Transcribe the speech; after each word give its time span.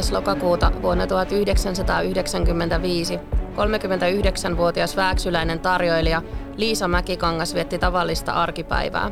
4. 0.00 0.18
lokakuuta 0.18 0.72
vuonna 0.82 1.06
1995 1.06 3.20
39-vuotias 3.56 4.96
vääksyläinen 4.96 5.60
tarjoilija 5.60 6.22
Liisa 6.56 6.88
Mäkikangas 6.88 7.54
vietti 7.54 7.78
tavallista 7.78 8.32
arkipäivää. 8.32 9.10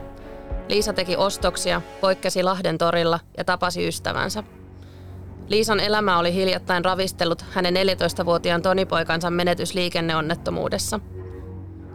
Liisa 0.68 0.92
teki 0.92 1.16
ostoksia, 1.16 1.82
poikkesi 2.00 2.42
Lahden 2.42 2.78
torilla 2.78 3.20
ja 3.38 3.44
tapasi 3.44 3.88
ystävänsä. 3.88 4.42
Liisan 5.48 5.80
elämä 5.80 6.18
oli 6.18 6.34
hiljattain 6.34 6.84
ravistellut 6.84 7.44
hänen 7.50 7.74
14-vuotiaan 7.74 8.62
tonipoikansa 8.62 9.30
menetys 9.30 9.74
liikenneonnettomuudessa. 9.74 11.00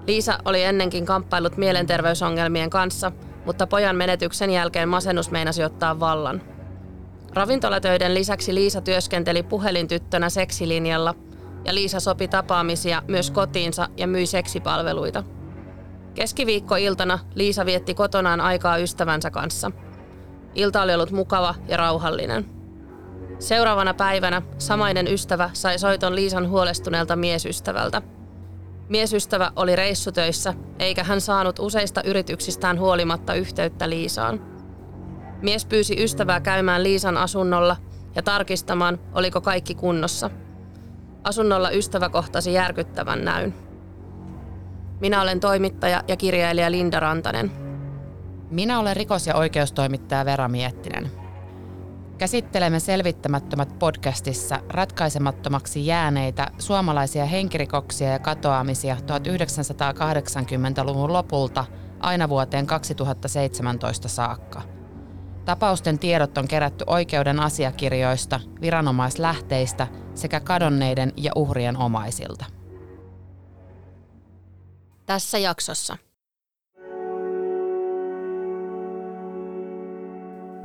Liisa 0.08 0.38
oli 0.46 0.64
ennenkin 0.64 1.06
kamppailut 1.06 1.58
mielenterveysongelmien 1.58 2.70
kanssa, 2.70 3.12
mutta 3.46 3.68
pojan 3.68 3.96
menetyksen 3.96 4.50
jälkeen 4.50 4.90
masennus 4.90 5.32
meinasi 5.32 5.64
ottaa 5.64 6.00
vallan– 6.00 6.42
Ravintolatöiden 7.34 8.14
lisäksi 8.14 8.56
Liisa 8.56 8.82
työskenteli 8.82 9.44
puhelintyttönä 9.44 10.30
seksilinjalla 10.30 11.16
ja 11.66 11.76
Liisa 11.76 12.00
sopi 12.00 12.28
tapaamisia 12.28 13.02
myös 13.08 13.32
kotiinsa 13.32 13.90
ja 13.98 14.08
myi 14.08 14.26
seksipalveluita. 14.26 15.24
Keskiviikkoiltana 16.14 17.20
Liisa 17.36 17.66
vietti 17.66 17.94
kotonaan 17.94 18.42
aikaa 18.42 18.78
ystävänsä 18.78 19.32
kanssa. 19.32 19.72
Ilta 20.56 20.82
oli 20.82 20.94
ollut 20.94 21.12
mukava 21.12 21.56
ja 21.68 21.78
rauhallinen. 21.78 22.46
Seuraavana 23.40 23.94
päivänä 23.94 24.42
samainen 24.58 25.08
ystävä 25.08 25.50
sai 25.54 25.80
soiton 25.80 26.16
Liisan 26.16 26.50
huolestuneelta 26.50 27.16
miesystävältä. 27.16 28.02
Miesystävä 28.90 29.52
oli 29.56 29.76
reissutöissä, 29.76 30.54
eikä 30.80 31.04
hän 31.04 31.22
saanut 31.22 31.60
useista 31.60 32.04
yrityksistään 32.04 32.80
huolimatta 32.80 33.34
yhteyttä 33.34 33.90
Liisaan. 33.90 34.53
Mies 35.44 35.66
pyysi 35.66 36.04
ystävää 36.04 36.42
käymään 36.42 36.84
Liisan 36.84 37.18
asunnolla 37.18 37.78
ja 38.16 38.24
tarkistamaan, 38.24 39.00
oliko 39.14 39.42
kaikki 39.42 39.76
kunnossa. 39.76 40.30
Asunnolla 41.24 41.72
ystävä 41.72 42.10
kohtasi 42.10 42.54
järkyttävän 42.54 43.26
näyn. 43.26 43.54
Minä 45.00 45.22
olen 45.22 45.40
toimittaja 45.40 46.04
ja 46.08 46.18
kirjailija 46.18 46.72
Linda 46.72 47.00
Rantanen. 47.00 47.52
Minä 48.50 48.80
olen 48.80 48.96
rikos- 48.96 49.28
ja 49.28 49.36
oikeustoimittaja 49.36 50.26
Vera 50.26 50.48
Miettinen. 50.48 51.12
Käsittelemme 52.18 52.80
selvittämättömät 52.80 53.80
podcastissa 53.80 54.60
ratkaisemattomaksi 54.70 55.86
jääneitä 55.86 56.48
suomalaisia 56.60 57.26
henkirikoksia 57.26 58.10
ja 58.10 58.20
katoamisia 58.20 58.96
1980-luvun 58.96 61.14
lopulta 61.14 61.66
aina 62.00 62.30
vuoteen 62.30 62.68
2017 62.68 64.08
saakka– 64.08 64.62
Tapausten 65.46 66.00
tiedot 66.00 66.38
on 66.38 66.48
kerätty 66.48 66.84
oikeuden 66.88 67.40
asiakirjoista, 67.40 68.40
viranomaislähteistä 68.62 69.88
sekä 70.14 70.40
kadonneiden 70.40 71.14
ja 71.18 71.32
uhrien 71.36 71.78
omaisilta. 71.78 72.46
Tässä 75.06 75.38
jaksossa. 75.38 75.98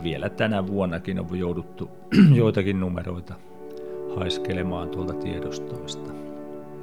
Vielä 0.02 0.28
tänä 0.28 0.66
vuonnakin 0.66 1.20
on 1.20 1.38
jouduttu 1.38 1.90
joitakin 2.34 2.80
numeroita 2.80 3.34
haiskelemaan 4.16 4.88
tuolta 4.88 5.14
tiedostoista. 5.14 6.10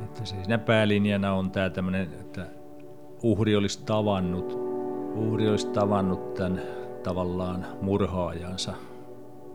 Että 0.03 0.25
siinä 0.25 0.57
päälinjana 0.57 1.33
on 1.33 1.51
tämä 1.51 1.69
tämmöinen, 1.69 2.03
että 2.03 2.47
uhri 3.23 3.55
olisi 3.55 3.83
tavannut, 3.85 4.53
uhri 5.15 5.49
olisi 5.49 5.67
tavannut 5.67 6.33
tämän 6.33 6.61
tavallaan 7.05 7.67
murhaajansa 7.81 8.73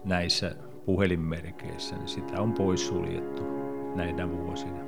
näissä 0.05 0.55
puhelinmerkeissä, 0.87 1.97
niin 1.97 2.09
sitä 2.09 2.41
on 2.41 2.53
poissuljettu 2.53 3.43
näinä 3.95 4.31
vuosina. 4.31 4.81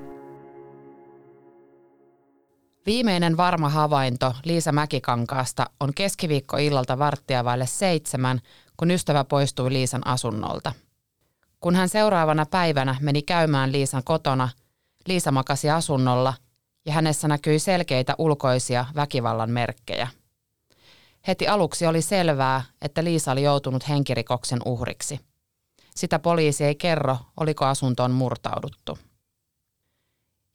Viimeinen 2.86 3.36
varma 3.36 3.68
havainto 3.68 4.34
Liisa 4.44 4.72
Mäkikankaasta 4.72 5.66
on 5.80 5.94
keskiviikkoillalta 5.94 6.98
varttia 6.98 7.44
vaille 7.44 7.66
seitsemän, 7.66 8.40
kun 8.76 8.90
ystävä 8.90 9.24
poistui 9.24 9.72
Liisan 9.72 10.06
asunnolta. 10.06 10.72
Kun 11.60 11.74
hän 11.74 11.88
seuraavana 11.88 12.46
päivänä 12.46 12.96
meni 13.00 13.22
käymään 13.22 13.72
Liisan 13.72 14.04
kotona, 14.04 14.48
Liisa 15.08 15.32
makasi 15.32 15.70
asunnolla 15.70 16.34
ja 16.86 16.92
hänessä 16.92 17.28
näkyi 17.28 17.58
selkeitä 17.58 18.14
ulkoisia 18.18 18.86
väkivallan 18.94 19.50
merkkejä– 19.50 20.08
Heti 21.26 21.48
aluksi 21.48 21.86
oli 21.86 22.02
selvää, 22.02 22.62
että 22.82 23.04
Liisa 23.04 23.32
oli 23.32 23.42
joutunut 23.42 23.88
henkirikoksen 23.88 24.58
uhriksi. 24.64 25.20
Sitä 25.94 26.18
poliisi 26.18 26.64
ei 26.64 26.74
kerro, 26.74 27.18
oliko 27.36 27.64
asuntoon 27.64 28.10
murtauduttu. 28.10 28.98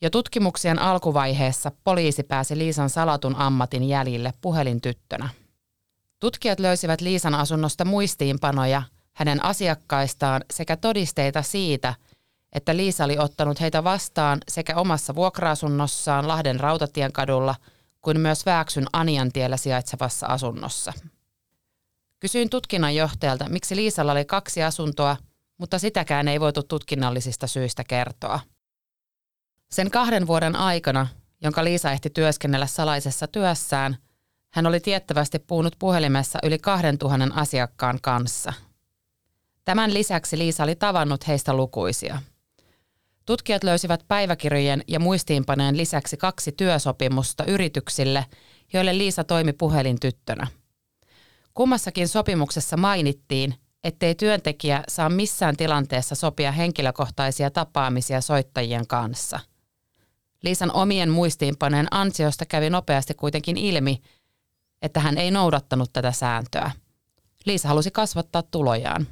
Jo 0.02 0.10
tutkimuksien 0.10 0.80
alkuvaiheessa 0.80 1.72
poliisi 1.84 2.24
pääsi 2.24 2.58
Liisan 2.58 2.90
salatun 2.90 3.36
ammatin 3.36 3.84
jäljille 3.84 4.34
puhelintyttönä. 4.42 5.30
Tutkijat 6.20 6.60
löysivät 6.60 7.02
Liisan 7.02 7.36
asunnosta 7.36 7.86
muistiinpanoja 7.86 8.84
hänen 9.14 9.46
asiakkaistaan 9.46 10.44
sekä 10.54 10.78
todisteita 10.78 11.42
siitä, 11.42 11.94
että 12.54 12.78
Liisa 12.78 13.04
oli 13.04 13.18
ottanut 13.18 13.62
heitä 13.62 13.84
vastaan 13.84 14.40
sekä 14.48 14.76
omassa 14.76 15.16
vuokra-asunnossaan 15.16 16.28
Lahden 16.28 16.60
Rautatien 16.60 17.12
kadulla– 17.12 17.56
kuin 18.02 18.20
myös 18.20 18.46
Vääksyn 18.46 18.86
Aniantiellä 18.94 19.58
sijaitsevassa 19.58 20.28
asunnossa. 20.28 20.94
Kysyin 22.20 22.50
tutkinnanjohtajalta, 22.50 23.50
miksi 23.50 23.76
Liisalla 23.76 24.12
oli 24.12 24.26
kaksi 24.26 24.64
asuntoa, 24.64 25.18
mutta 25.58 25.80
sitäkään 25.80 26.28
ei 26.28 26.40
voitu 26.40 26.64
tutkinnallisista 26.64 27.48
syistä 27.48 27.84
kertoa. 27.84 28.40
Sen 29.72 29.92
kahden 29.92 30.28
vuoden 30.28 30.56
aikana, 30.56 31.08
jonka 31.44 31.64
Liisa 31.64 31.92
ehti 31.92 32.10
työskennellä 32.10 32.68
salaisessa 32.68 33.28
työssään, 33.28 33.98
hän 34.54 34.68
oli 34.68 34.80
tiettävästi 34.80 35.40
puhunut 35.40 35.76
puhelimessa 35.80 36.40
yli 36.44 36.60
2000 36.60 37.28
asiakkaan 37.34 38.00
kanssa. 38.02 38.54
Tämän 39.66 39.94
lisäksi 39.94 40.38
Liisa 40.38 40.64
oli 40.64 40.76
tavannut 40.76 41.28
heistä 41.28 41.54
lukuisia– 41.54 42.22
Tutkijat 43.28 43.64
löysivät 43.64 44.04
päiväkirjojen 44.08 44.84
ja 44.88 45.00
muistiinpaneen 45.00 45.78
lisäksi 45.78 46.18
kaksi 46.18 46.52
työsopimusta 46.52 47.46
yrityksille, 47.46 48.26
joille 48.74 48.98
Liisa 48.98 49.24
toimi 49.24 49.54
puhelintyttönä. 49.54 50.48
Kummassakin 51.54 52.08
sopimuksessa 52.08 52.78
mainittiin, 52.78 53.56
ettei 53.84 54.16
työntekijä 54.16 54.84
saa 54.88 55.10
missään 55.10 55.58
tilanteessa 55.58 56.16
sopia 56.16 56.52
henkilökohtaisia 56.52 57.52
tapaamisia 57.52 58.22
soittajien 58.22 58.88
kanssa. 58.88 59.40
Liisan 60.44 60.72
omien 60.72 61.10
muistiinpaneen 61.10 61.88
ansiosta 61.92 62.46
kävi 62.46 62.70
nopeasti 62.70 63.14
kuitenkin 63.14 63.58
ilmi, 63.58 64.02
että 64.82 65.00
hän 65.00 65.18
ei 65.18 65.32
noudattanut 65.32 65.94
tätä 65.94 66.12
sääntöä. 66.12 66.72
Liisa 67.46 67.68
halusi 67.68 67.92
kasvattaa 67.92 68.44
tulojaan. 68.44 69.08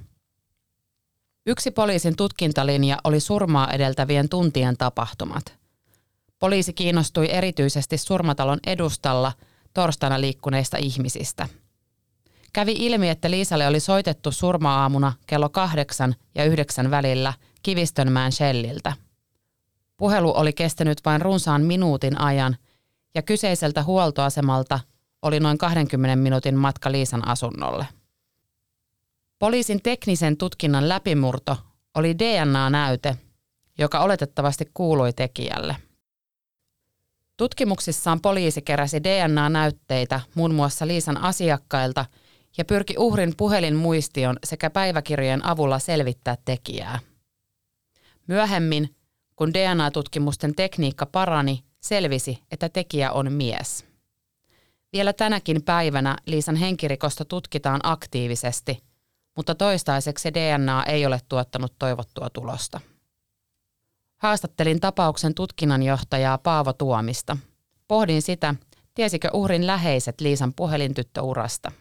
Yksi 1.48 1.72
poliisin 1.72 2.16
tutkintalinja 2.16 2.98
oli 3.04 3.20
surmaa 3.20 3.72
edeltävien 3.72 4.30
tuntien 4.30 4.78
tapahtumat. 4.78 5.58
Poliisi 6.40 6.74
kiinnostui 6.74 7.32
erityisesti 7.32 7.98
surmatalon 7.98 8.60
edustalla 8.68 9.32
torstaina 9.74 10.22
liikkuneista 10.22 10.78
ihmisistä. 10.78 11.48
Kävi 12.54 12.72
ilmi, 12.72 13.10
että 13.10 13.32
Liisalle 13.32 13.68
oli 13.68 13.80
soitettu 13.80 14.32
surma-aamuna 14.32 15.14
kello 15.28 15.50
kahdeksan 15.50 16.16
ja 16.36 16.46
yhdeksän 16.46 16.92
välillä 16.92 17.34
Kivistönmään 17.64 18.32
Shelliltä. 18.32 18.94
Puhelu 19.98 20.34
oli 20.36 20.54
kestänyt 20.54 21.02
vain 21.06 21.22
runsaan 21.22 21.62
minuutin 21.62 22.22
ajan 22.22 22.58
ja 23.16 23.22
kyseiseltä 23.22 23.84
huoltoasemalta 23.84 24.80
oli 25.22 25.40
noin 25.40 25.58
20 25.58 26.16
minuutin 26.16 26.56
matka 26.56 26.92
Liisan 26.92 27.28
asunnolle. 27.28 27.88
Poliisin 29.46 29.82
teknisen 29.84 30.38
tutkinnan 30.38 30.90
läpimurto 30.90 31.58
oli 31.96 32.20
DNA-näyte, 32.20 33.18
joka 33.78 34.00
oletettavasti 34.00 34.66
kuului 34.74 35.14
tekijälle. 35.14 35.76
Tutkimuksissaan 37.38 38.22
poliisi 38.22 38.62
keräsi 38.62 39.04
DNA-näytteitä 39.04 40.22
muun 40.36 40.54
muassa 40.54 40.88
Liisan 40.88 41.18
asiakkailta 41.18 42.06
ja 42.58 42.66
pyrki 42.66 42.96
uhrin 42.98 43.34
puhelinmuistion 43.38 44.40
sekä 44.44 44.70
päiväkirjojen 44.70 45.46
avulla 45.46 45.80
selvittää 45.80 46.38
tekijää. 46.46 47.00
Myöhemmin, 48.28 48.96
kun 49.36 49.54
DNA-tutkimusten 49.54 50.56
tekniikka 50.56 51.06
parani, 51.06 51.64
selvisi, 51.82 52.40
että 52.52 52.70
tekijä 52.70 53.12
on 53.12 53.32
mies. 53.32 53.86
Vielä 54.94 55.14
tänäkin 55.14 55.64
päivänä 55.64 56.18
Liisan 56.26 56.56
henkirikosta 56.56 57.26
tutkitaan 57.26 57.80
aktiivisesti, 57.84 58.95
mutta 59.36 59.56
toistaiseksi 59.56 60.34
DNA 60.34 60.84
ei 60.84 61.06
ole 61.06 61.20
tuottanut 61.30 61.74
toivottua 61.80 62.30
tulosta. 62.30 62.82
Haastattelin 64.18 64.80
tapauksen 64.80 65.36
tutkinnanjohtajaa 65.36 66.38
Paavo 66.38 66.74
Tuomista. 66.74 67.38
Pohdin 67.88 68.22
sitä, 68.22 68.56
tiesikö 68.96 69.30
uhrin 69.34 69.68
läheiset 69.68 70.22
Liisan 70.22 70.54
puhelintyttöurasta. 70.54 71.72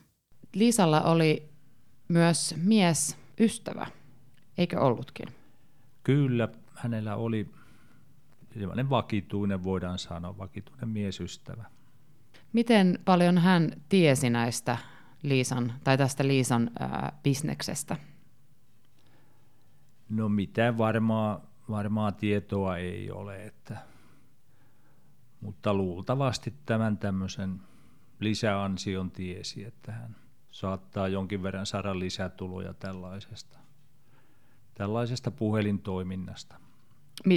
Liisalla 0.55 1.03
oli 1.03 1.49
myös 2.09 2.55
mies 2.57 3.17
ystävä, 3.41 3.87
eikö 4.59 4.81
ollutkin? 4.81 5.29
Kyllä, 6.03 6.49
hänellä 6.75 7.17
oli 7.17 7.51
sellainen 8.59 8.91
vakituinen, 8.91 9.65
voidaan 9.65 9.99
sanoa, 9.99 10.39
vakituinen 10.39 10.89
miesystävä. 10.89 11.65
Miten 12.53 12.99
paljon 13.05 13.39
hän 13.39 13.73
tiesi 13.89 14.31
näistä 14.31 14.79
Liisan, 15.25 15.73
tai 15.85 15.99
tästä 15.99 16.27
Liisan 16.27 16.71
ää, 16.79 17.13
bisneksestä? 17.23 17.97
No 20.09 20.29
mitään 20.29 20.79
varmaa, 20.79 21.41
varmaa 21.71 22.13
tietoa 22.13 22.77
ei 22.77 23.11
ole, 23.11 23.47
että, 23.47 23.77
mutta 25.41 25.75
luultavasti 25.75 26.55
tämän 26.67 26.99
tämmöisen 26.99 27.61
lisäansion 28.21 29.11
tiesi, 29.11 29.65
että 29.65 29.93
hän 29.93 30.17
saattaa 30.51 31.09
jonkin 31.09 31.43
verran 31.43 31.67
saada 31.67 31.99
lisätuloja 31.99 32.75
tällaisesta, 32.75 33.59
tällaisesta 34.75 35.31
puhelintoiminnasta. 35.31 36.57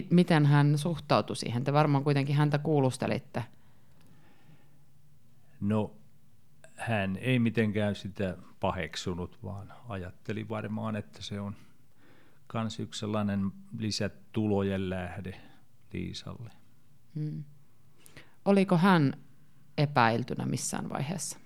Miten 0.10 0.46
hän 0.46 0.78
suhtautui 0.78 1.36
siihen? 1.36 1.64
Te 1.64 1.74
varmaan 1.74 2.04
kuitenkin 2.04 2.36
häntä 2.36 2.58
kuulustelitte. 2.58 3.44
No, 5.62 5.92
hän 6.78 7.18
ei 7.22 7.40
mitenkään 7.40 7.96
sitä 7.96 8.38
paheksunut, 8.60 9.40
vaan 9.44 9.74
ajatteli 9.90 10.50
varmaan, 10.50 10.96
että 10.96 11.22
se 11.22 11.40
on 11.40 11.56
myös 12.54 12.80
yksi 12.80 13.00
sellainen 13.00 13.52
lisätulojen 13.78 14.90
lähde 14.90 15.42
Liisalle. 15.94 16.50
Hmm. 17.16 17.44
Oliko 18.46 18.78
hän 18.78 19.14
epäiltynä 19.78 20.46
missään 20.46 20.90
vaiheessa? 20.90 21.40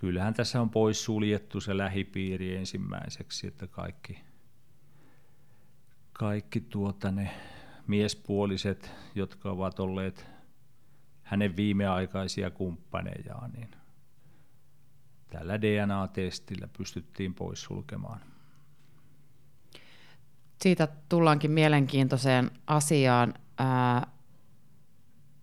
Kyllähän 0.00 0.34
tässä 0.34 0.60
on 0.60 0.70
pois 0.70 1.04
suljettu 1.04 1.60
se 1.60 1.76
lähipiiri 1.76 2.56
ensimmäiseksi, 2.56 3.46
että 3.46 3.66
kaikki, 3.66 4.18
kaikki 6.12 6.60
tuota 6.60 7.10
ne 7.10 7.30
miespuoliset, 7.86 8.90
jotka 9.14 9.50
ovat 9.50 9.80
olleet 9.80 10.35
hänen 11.26 11.56
viimeaikaisia 11.56 12.50
kumppanejaan, 12.50 13.50
niin 13.52 13.70
tällä 15.30 15.60
DNA-testillä 15.60 16.68
pystyttiin 16.78 17.34
pois 17.34 17.62
sulkemaan. 17.62 18.20
Siitä 20.62 20.88
tullaankin 21.08 21.50
mielenkiintoiseen 21.50 22.50
asiaan. 22.66 23.34
Ää, 23.58 24.06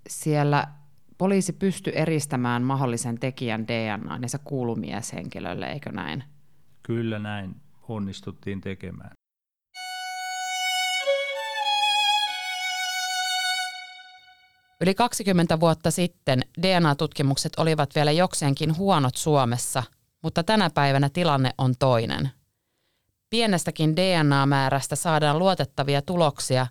siellä 0.10 0.68
poliisi 1.18 1.54
pystyi 1.54 1.94
eristämään 1.96 2.64
mahdollisen 2.64 3.20
tekijän 3.20 3.68
DNA, 3.68 4.20
ja 4.22 4.30
se 4.30 4.38
kuului 4.44 4.80
mieshenkilölle, 4.80 5.68
eikö 5.68 5.92
näin? 5.92 6.24
Kyllä 6.84 7.20
näin 7.20 7.56
onnistuttiin 7.88 8.62
tekemään. 8.62 9.12
Yli 14.84 14.96
20 14.96 15.60
vuotta 15.60 15.92
sitten 15.92 16.42
DNA-tutkimukset 16.62 17.52
olivat 17.58 17.96
vielä 17.96 18.12
jokseenkin 18.12 18.78
huonot 18.78 19.16
Suomessa, 19.16 19.84
mutta 20.24 20.44
tänä 20.44 20.70
päivänä 20.70 21.10
tilanne 21.10 21.52
on 21.58 21.74
toinen. 21.80 22.30
Pienestäkin 23.30 23.96
DNA-määrästä 23.96 24.96
saadaan 24.96 25.40
luotettavia 25.40 26.02
tuloksia, 26.02 26.68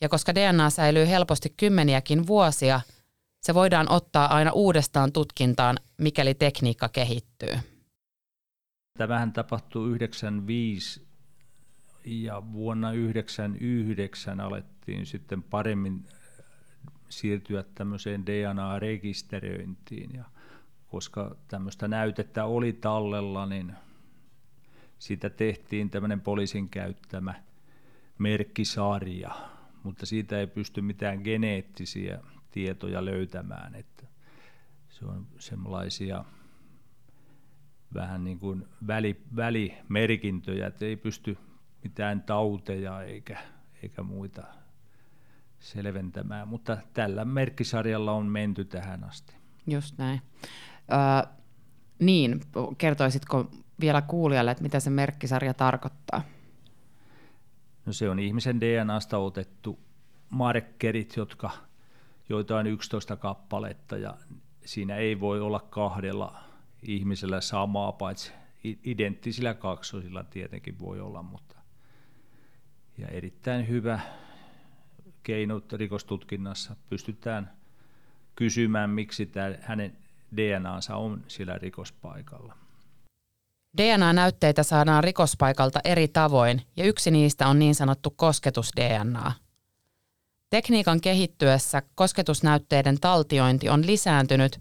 ja 0.00 0.08
koska 0.08 0.34
DNA 0.34 0.70
säilyy 0.70 1.08
helposti 1.08 1.54
kymmeniäkin 1.56 2.26
vuosia, 2.26 2.80
se 3.42 3.54
voidaan 3.54 3.90
ottaa 3.90 4.34
aina 4.34 4.52
uudestaan 4.52 5.12
tutkintaan, 5.12 5.78
mikäli 5.98 6.34
tekniikka 6.34 6.88
kehittyy. 6.88 7.54
Tämähän 8.98 9.32
tapahtui 9.32 9.88
95 9.88 11.06
ja 12.04 12.42
vuonna 12.52 12.88
1999 12.88 14.40
alettiin 14.40 15.06
sitten 15.06 15.42
paremmin 15.42 16.04
siirtyä 17.10 17.64
tämmöiseen 17.74 18.26
DNA-rekisteröintiin. 18.26 20.10
Ja 20.14 20.24
koska 20.86 21.36
tämmöistä 21.48 21.88
näytettä 21.88 22.44
oli 22.44 22.72
tallella, 22.72 23.46
niin 23.46 23.72
siitä 24.98 25.30
tehtiin 25.30 25.90
tämmöinen 25.90 26.20
poliisin 26.20 26.68
käyttämä 26.68 27.34
merkkisarja, 28.18 29.30
mutta 29.82 30.06
siitä 30.06 30.40
ei 30.40 30.46
pysty 30.46 30.80
mitään 30.80 31.20
geneettisiä 31.22 32.20
tietoja 32.50 33.04
löytämään. 33.04 33.74
Että 33.74 34.06
se 34.88 35.04
on 35.04 35.26
semmoisia 35.38 36.24
vähän 37.94 38.24
niin 38.24 38.38
kuin 38.38 38.66
väli, 38.86 39.22
välimerkintöjä, 39.36 40.66
että 40.66 40.84
ei 40.84 40.96
pysty 40.96 41.38
mitään 41.84 42.22
tauteja 42.22 43.02
eikä, 43.02 43.38
eikä 43.82 44.02
muita 44.02 44.59
selventämään, 45.60 46.48
mutta 46.48 46.78
tällä 46.94 47.24
merkkisarjalla 47.24 48.12
on 48.12 48.26
menty 48.26 48.64
tähän 48.64 49.04
asti. 49.04 49.34
Just 49.66 49.98
näin. 49.98 50.20
Ö, 50.92 51.28
niin, 51.98 52.40
kertoisitko 52.78 53.50
vielä 53.80 54.02
kuulijalle, 54.02 54.50
että 54.50 54.62
mitä 54.62 54.80
se 54.80 54.90
merkkisarja 54.90 55.54
tarkoittaa? 55.54 56.22
No 57.86 57.92
se 57.92 58.10
on 58.10 58.18
ihmisen 58.18 58.60
DNAsta 58.60 59.18
otettu 59.18 59.78
markkerit, 60.30 61.16
jotka, 61.16 61.50
joita 62.28 62.56
on 62.56 62.66
11 62.66 63.16
kappaletta 63.16 63.96
ja 63.96 64.16
siinä 64.64 64.96
ei 64.96 65.20
voi 65.20 65.40
olla 65.40 65.60
kahdella 65.60 66.40
ihmisellä 66.82 67.40
samaa, 67.40 67.92
paitsi 67.92 68.32
identtisillä 68.64 69.54
kaksosilla 69.54 70.24
tietenkin 70.24 70.78
voi 70.78 71.00
olla, 71.00 71.22
mutta 71.22 71.56
ja 72.98 73.08
erittäin 73.08 73.68
hyvä 73.68 74.00
keinot 75.22 75.72
rikostutkinnassa 75.72 76.76
pystytään 76.88 77.52
kysymään, 78.36 78.90
miksi 78.90 79.26
tämä 79.26 79.54
hänen 79.60 79.96
DNAnsa 80.36 80.96
on 80.96 81.24
sillä 81.28 81.58
rikospaikalla. 81.58 82.56
DNA-näytteitä 83.76 84.62
saadaan 84.62 85.04
rikospaikalta 85.04 85.80
eri 85.84 86.08
tavoin 86.08 86.62
ja 86.76 86.84
yksi 86.84 87.10
niistä 87.10 87.48
on 87.48 87.58
niin 87.58 87.74
sanottu 87.74 88.10
kosketus-DNA. 88.10 89.32
Tekniikan 90.50 91.00
kehittyessä 91.00 91.82
kosketusnäytteiden 91.94 93.00
taltiointi 93.00 93.68
on 93.68 93.86
lisääntynyt 93.86 94.60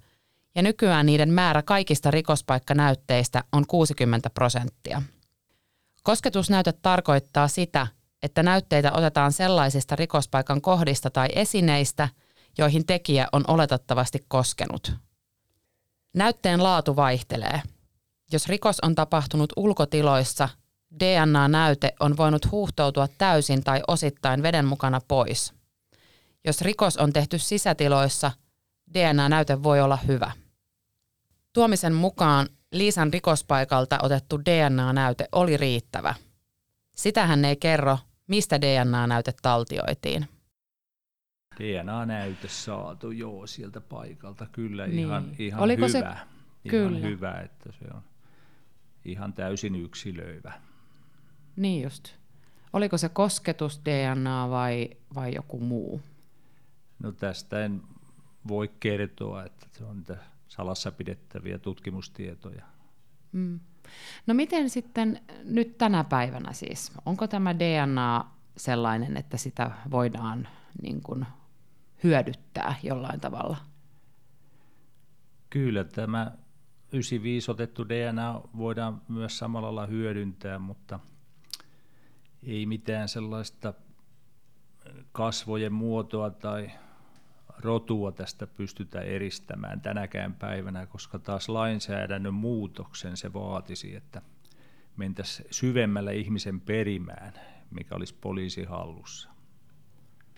ja 0.55 0.61
nykyään 0.61 1.05
niiden 1.05 1.33
määrä 1.33 1.61
kaikista 1.61 2.11
rikospaikkanäytteistä 2.11 3.43
on 3.51 3.67
60 3.67 4.29
prosenttia. 4.29 5.01
Kosketusnäyte 6.03 6.73
tarkoittaa 6.73 7.47
sitä, 7.47 7.87
että 8.23 8.43
näytteitä 8.43 8.91
otetaan 8.93 9.31
sellaisista 9.31 9.95
rikospaikan 9.95 10.61
kohdista 10.61 11.09
tai 11.09 11.27
esineistä, 11.35 12.09
joihin 12.57 12.85
tekijä 12.85 13.27
on 13.31 13.43
oletettavasti 13.47 14.19
koskenut. 14.27 14.93
Näytteen 16.13 16.63
laatu 16.63 16.95
vaihtelee. 16.95 17.61
Jos 18.31 18.47
rikos 18.47 18.79
on 18.81 18.95
tapahtunut 18.95 19.53
ulkotiloissa, 19.55 20.49
DNA-näyte 20.99 21.93
on 21.99 22.17
voinut 22.17 22.51
huuhtoutua 22.51 23.07
täysin 23.17 23.63
tai 23.63 23.81
osittain 23.88 24.43
veden 24.43 24.65
mukana 24.65 25.01
pois. 25.07 25.53
Jos 26.45 26.61
rikos 26.61 26.97
on 26.97 27.13
tehty 27.13 27.39
sisätiloissa, 27.39 28.31
DNA-näyte 28.93 29.63
voi 29.63 29.81
olla 29.81 29.97
hyvä. 30.07 30.31
Tuomisen 31.53 31.93
mukaan 31.93 32.47
Liisan 32.71 33.13
rikospaikalta 33.13 33.99
otettu 34.01 34.39
DNA-näyte 34.39 35.27
oli 35.31 35.57
riittävä. 35.57 36.15
Sitä 36.95 37.27
hän 37.27 37.45
ei 37.45 37.55
kerro, 37.55 37.97
Mistä 38.29 38.62
DNA-näyte 38.62 39.33
taltioitiin? 39.41 40.27
DNA-näyte 41.59 42.48
saatu, 42.48 43.12
joo, 43.12 43.48
sieltä 43.48 43.81
paikalta. 43.81 44.48
Kyllä 44.51 44.88
niin. 44.88 45.00
ihan, 45.00 45.31
ihan 45.39 45.62
Oliko 45.62 45.88
hyvä. 45.88 45.91
Se... 45.91 46.00
Ihan 46.00 46.69
Kyllä. 46.69 47.00
hyvä, 47.00 47.31
että 47.31 47.71
se 47.71 47.86
on 47.93 48.01
ihan 49.05 49.33
täysin 49.33 49.75
yksilöivä. 49.75 50.53
Niin 51.55 51.83
just. 51.83 52.09
Oliko 52.74 52.98
se 52.98 53.09
kosketus 53.09 53.81
DNA 53.86 54.50
vai, 54.50 54.89
vai 55.15 55.36
joku 55.36 55.59
muu? 55.59 56.01
No 57.03 57.12
tästä 57.12 57.65
en 57.65 57.81
voi 58.48 58.71
kertoa, 58.79 59.45
että 59.45 59.67
se 59.71 59.83
on 59.83 59.98
niitä 59.98 60.17
salassa 60.48 60.91
pidettäviä 60.91 61.59
tutkimustietoja. 61.59 62.65
Mm. 63.31 63.59
No 64.27 64.34
miten 64.34 64.69
sitten 64.69 65.22
nyt 65.43 65.77
tänä 65.77 66.03
päivänä 66.03 66.53
siis? 66.53 66.91
Onko 67.05 67.27
tämä 67.27 67.60
DNA 67.60 68.25
sellainen, 68.58 69.17
että 69.17 69.38
sitä 69.38 69.72
voidaan 69.91 70.48
niin 70.81 71.01
kuin 71.01 71.25
hyödyttää 72.03 72.75
jollain 72.84 73.19
tavalla? 73.19 73.58
Kyllä 75.50 75.84
tämä 75.84 76.31
95 76.91 77.51
otettu 77.51 77.89
DNA 77.89 78.41
voidaan 78.58 79.01
myös 79.08 79.38
samalla 79.38 79.75
lailla 79.75 79.86
hyödyntää, 79.86 80.60
mutta 80.60 81.00
ei 82.43 82.65
mitään 82.65 83.10
sellaista 83.10 83.74
kasvojen 85.12 85.74
muotoa 85.74 86.29
tai 86.29 86.72
rotua 87.59 88.11
tästä 88.11 88.47
pystytä 88.47 89.01
eristämään 89.01 89.81
tänäkään 89.81 90.33
päivänä, 90.33 90.85
koska 90.85 91.19
taas 91.19 91.49
lainsäädännön 91.49 92.33
muutoksen 92.33 93.17
se 93.17 93.33
vaatisi, 93.33 93.95
että 93.95 94.21
mentäisiin 94.95 95.47
syvemmälle 95.51 96.15
ihmisen 96.15 96.61
perimään, 96.61 97.33
mikä 97.71 97.95
olisi 97.95 98.15
poliisi 98.21 98.63
hallussa. 98.63 99.29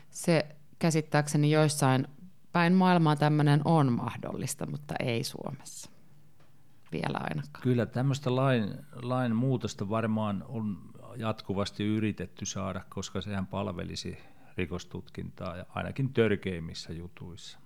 Se 0.09 0.55
käsittääkseni 0.79 1.51
joissain 1.51 2.07
päin 2.51 2.73
maailmaa 2.73 3.15
tämmöinen 3.15 3.61
on 3.65 3.91
mahdollista, 3.91 4.65
mutta 4.65 4.95
ei 4.99 5.23
Suomessa 5.23 5.91
vielä 6.91 7.17
ainakaan. 7.21 7.63
Kyllä 7.63 7.85
tämmöistä 7.85 8.35
lain, 8.35 8.73
lain 9.01 9.35
muutosta 9.35 9.89
varmaan 9.89 10.45
on 10.47 10.77
jatkuvasti 11.15 11.83
yritetty 11.85 12.45
saada, 12.45 12.81
koska 12.89 13.21
sehän 13.21 13.47
palvelisi 13.47 14.17
rikostutkintaa 14.57 15.55
ja 15.55 15.65
ainakin 15.69 16.13
törkeimmissä 16.13 16.93
jutuissa. 16.93 17.59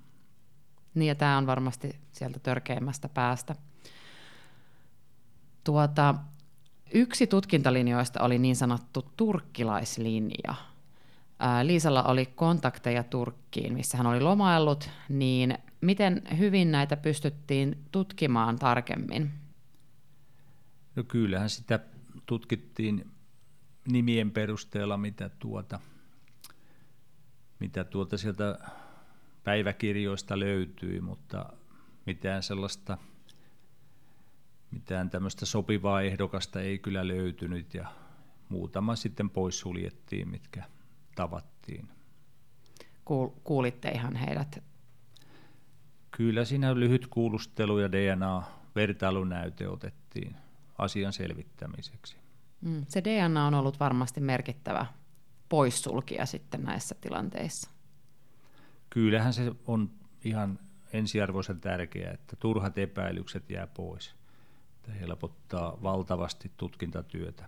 Niin 0.96 1.08
ja 1.08 1.16
tämä 1.16 1.38
on 1.38 1.48
varmasti 1.48 1.96
sieltä 2.12 2.40
törkeimmästä 2.40 3.10
päästä. 3.10 3.56
Tuota, 5.64 6.16
yksi 6.94 7.28
tutkintalinjoista 7.28 8.24
oli 8.24 8.38
niin 8.38 8.56
sanottu 8.56 9.12
turkkilaislinja. 9.18 10.56
Liisalla 11.64 12.04
oli 12.04 12.26
kontakteja 12.26 13.04
Turkkiin, 13.04 13.74
missä 13.74 13.98
hän 13.98 14.08
oli 14.08 14.20
lomaillut, 14.20 14.90
niin 15.10 15.58
miten 15.82 16.22
hyvin 16.38 16.72
näitä 16.72 16.98
pystyttiin 16.98 17.78
tutkimaan 17.92 18.60
tarkemmin? 18.60 19.32
No 20.96 21.04
kyllähän 21.04 21.50
sitä 21.50 21.80
tutkittiin 22.26 23.12
nimien 23.88 24.32
perusteella, 24.32 24.98
mitä 24.98 25.30
tuota– 25.30 25.80
mitä 27.60 27.84
tuolta 27.84 28.18
sieltä 28.18 28.60
päiväkirjoista 29.44 30.40
löytyi, 30.40 31.02
mutta 31.02 31.54
mitään 32.06 32.44
sellaista, 32.44 32.98
mitään 34.72 35.10
tämmöistä 35.10 35.46
sopivaa 35.46 36.02
ehdokasta 36.02 36.62
ei 36.62 36.80
kyllä 36.80 37.08
löytynyt 37.08 37.74
ja 37.74 37.88
muutama 38.50 38.96
sitten 38.96 39.30
pois 39.30 39.60
suljettiin, 39.60 40.30
mitkä 40.30 40.64
tavattiin. 41.16 41.90
Kuulitte 43.44 43.90
ihan 43.90 44.16
heidät? 44.16 44.64
Kyllä 46.12 46.46
siinä 46.46 46.76
lyhyt 46.76 47.08
kuulustelu 47.08 47.80
ja 47.80 47.92
DNA-vertailunäyte 47.92 49.68
otettiin 49.68 50.36
asian 50.78 51.14
selvittämiseksi. 51.14 52.16
Mm, 52.62 52.86
se 52.88 53.04
DNA 53.04 53.48
on 53.48 53.54
ollut 53.54 53.80
varmasti 53.80 54.22
merkittävä 54.22 54.86
poissulkia 55.50 56.26
sitten 56.26 56.64
näissä 56.64 56.96
tilanteissa? 57.02 57.70
Kyllähän 58.90 59.34
se 59.34 59.52
on 59.68 59.90
ihan 60.24 60.60
ensiarvoisen 60.94 61.62
tärkeää, 61.62 62.14
että 62.14 62.36
turhat 62.36 62.78
epäilykset 62.78 63.50
jää 63.50 63.68
pois. 63.68 64.16
Tämä 64.84 64.98
helpottaa 64.98 65.78
valtavasti 65.84 66.52
tutkintatyötä. 66.58 67.46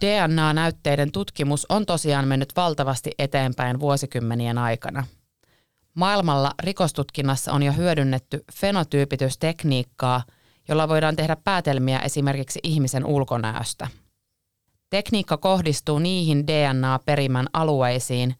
DNA-näytteiden 0.00 1.12
tutkimus 1.12 1.66
on 1.68 1.86
tosiaan 1.86 2.28
mennyt 2.28 2.52
valtavasti 2.56 3.10
eteenpäin 3.18 3.80
vuosikymmenien 3.80 4.58
aikana. 4.58 5.06
Maailmalla 5.94 6.54
rikostutkinnassa 6.62 7.52
on 7.52 7.62
jo 7.62 7.72
hyödynnetty 7.72 8.44
fenotyypitystekniikkaa– 8.52 10.22
jolla 10.70 10.88
voidaan 10.88 11.16
tehdä 11.16 11.36
päätelmiä 11.36 11.98
esimerkiksi 11.98 12.60
ihmisen 12.62 13.06
ulkonäöstä. 13.06 13.88
Tekniikka 14.90 15.36
kohdistuu 15.36 15.98
niihin 15.98 16.46
DNA-perimän 16.46 17.46
alueisiin, 17.52 18.34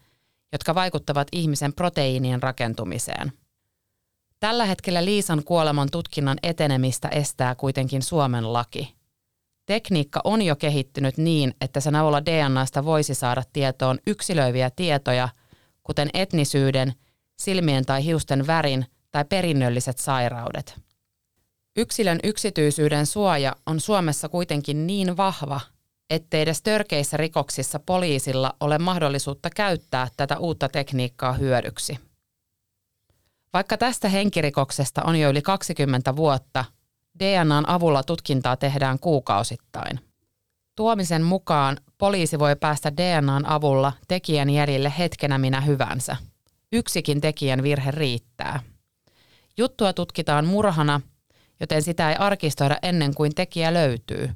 jotka 0.53 0.75
vaikuttavat 0.75 1.29
ihmisen 1.33 1.73
proteiinien 1.73 2.43
rakentumiseen. 2.43 3.33
Tällä 4.41 4.65
hetkellä 4.65 5.05
Liisan 5.05 5.45
kuoleman 5.45 5.89
tutkinnan 5.93 6.39
etenemistä 6.43 7.09
estää 7.09 7.55
kuitenkin 7.55 8.03
Suomen 8.03 8.53
laki. 8.53 8.95
Tekniikka 9.67 10.21
on 10.25 10.43
jo 10.43 10.57
kehittynyt 10.57 11.17
niin, 11.17 11.55
että 11.61 11.81
sen 11.81 11.97
avulla 11.97 12.27
DNAsta 12.27 12.85
voisi 12.85 13.15
saada 13.15 13.43
tietoon 13.53 13.99
yksilöiviä 14.07 14.71
tietoja, 14.71 15.29
kuten 15.83 16.11
etnisyyden, 16.15 16.93
silmien 17.39 17.87
tai 17.87 18.05
hiusten 18.05 18.47
värin 18.47 18.87
tai 19.11 19.25
perinnölliset 19.25 19.99
sairaudet– 19.99 20.75
Yksilön 21.77 22.21
yksityisyyden 22.25 23.07
suoja 23.07 23.57
on 23.67 23.81
Suomessa 23.81 24.29
kuitenkin 24.29 24.87
niin 24.87 25.17
vahva, 25.17 25.61
ettei 26.11 26.43
edes 26.43 26.63
törkeissä 26.63 27.17
rikoksissa 27.17 27.79
poliisilla 27.79 28.57
ole 28.61 28.79
mahdollisuutta 28.79 29.51
käyttää 29.57 30.09
tätä 30.17 30.39
uutta 30.39 30.69
tekniikkaa 30.69 31.33
hyödyksi. 31.33 31.99
Vaikka 33.53 33.77
tästä 33.77 34.09
henkirikoksesta 34.09 35.03
on 35.03 35.17
jo 35.17 35.31
yli 35.31 35.43
20 35.43 36.17
vuotta, 36.17 36.65
DNAn 37.19 37.69
avulla 37.69 38.03
tutkintaa 38.03 38.57
tehdään 38.57 38.99
kuukausittain. 38.99 40.01
Tuomisen 40.77 41.23
mukaan 41.23 41.77
poliisi 41.99 42.39
voi 42.39 42.57
päästä 42.57 42.97
DNAn 42.97 43.47
avulla 43.47 43.93
tekijän 44.09 44.51
jäljille 44.51 44.93
hetkenä 44.99 45.39
minä 45.39 45.61
hyvänsä. 45.61 46.17
Yksikin 46.73 47.21
tekijän 47.21 47.63
virhe 47.63 47.91
riittää. 47.91 48.63
Juttua 49.57 49.93
tutkitaan 49.93 50.47
murhana 50.47 51.01
joten 51.61 51.83
sitä 51.83 52.11
ei 52.11 52.17
arkistoida 52.17 52.77
ennen 52.83 53.15
kuin 53.15 53.35
tekijä 53.35 53.75
löytyy. 53.75 54.31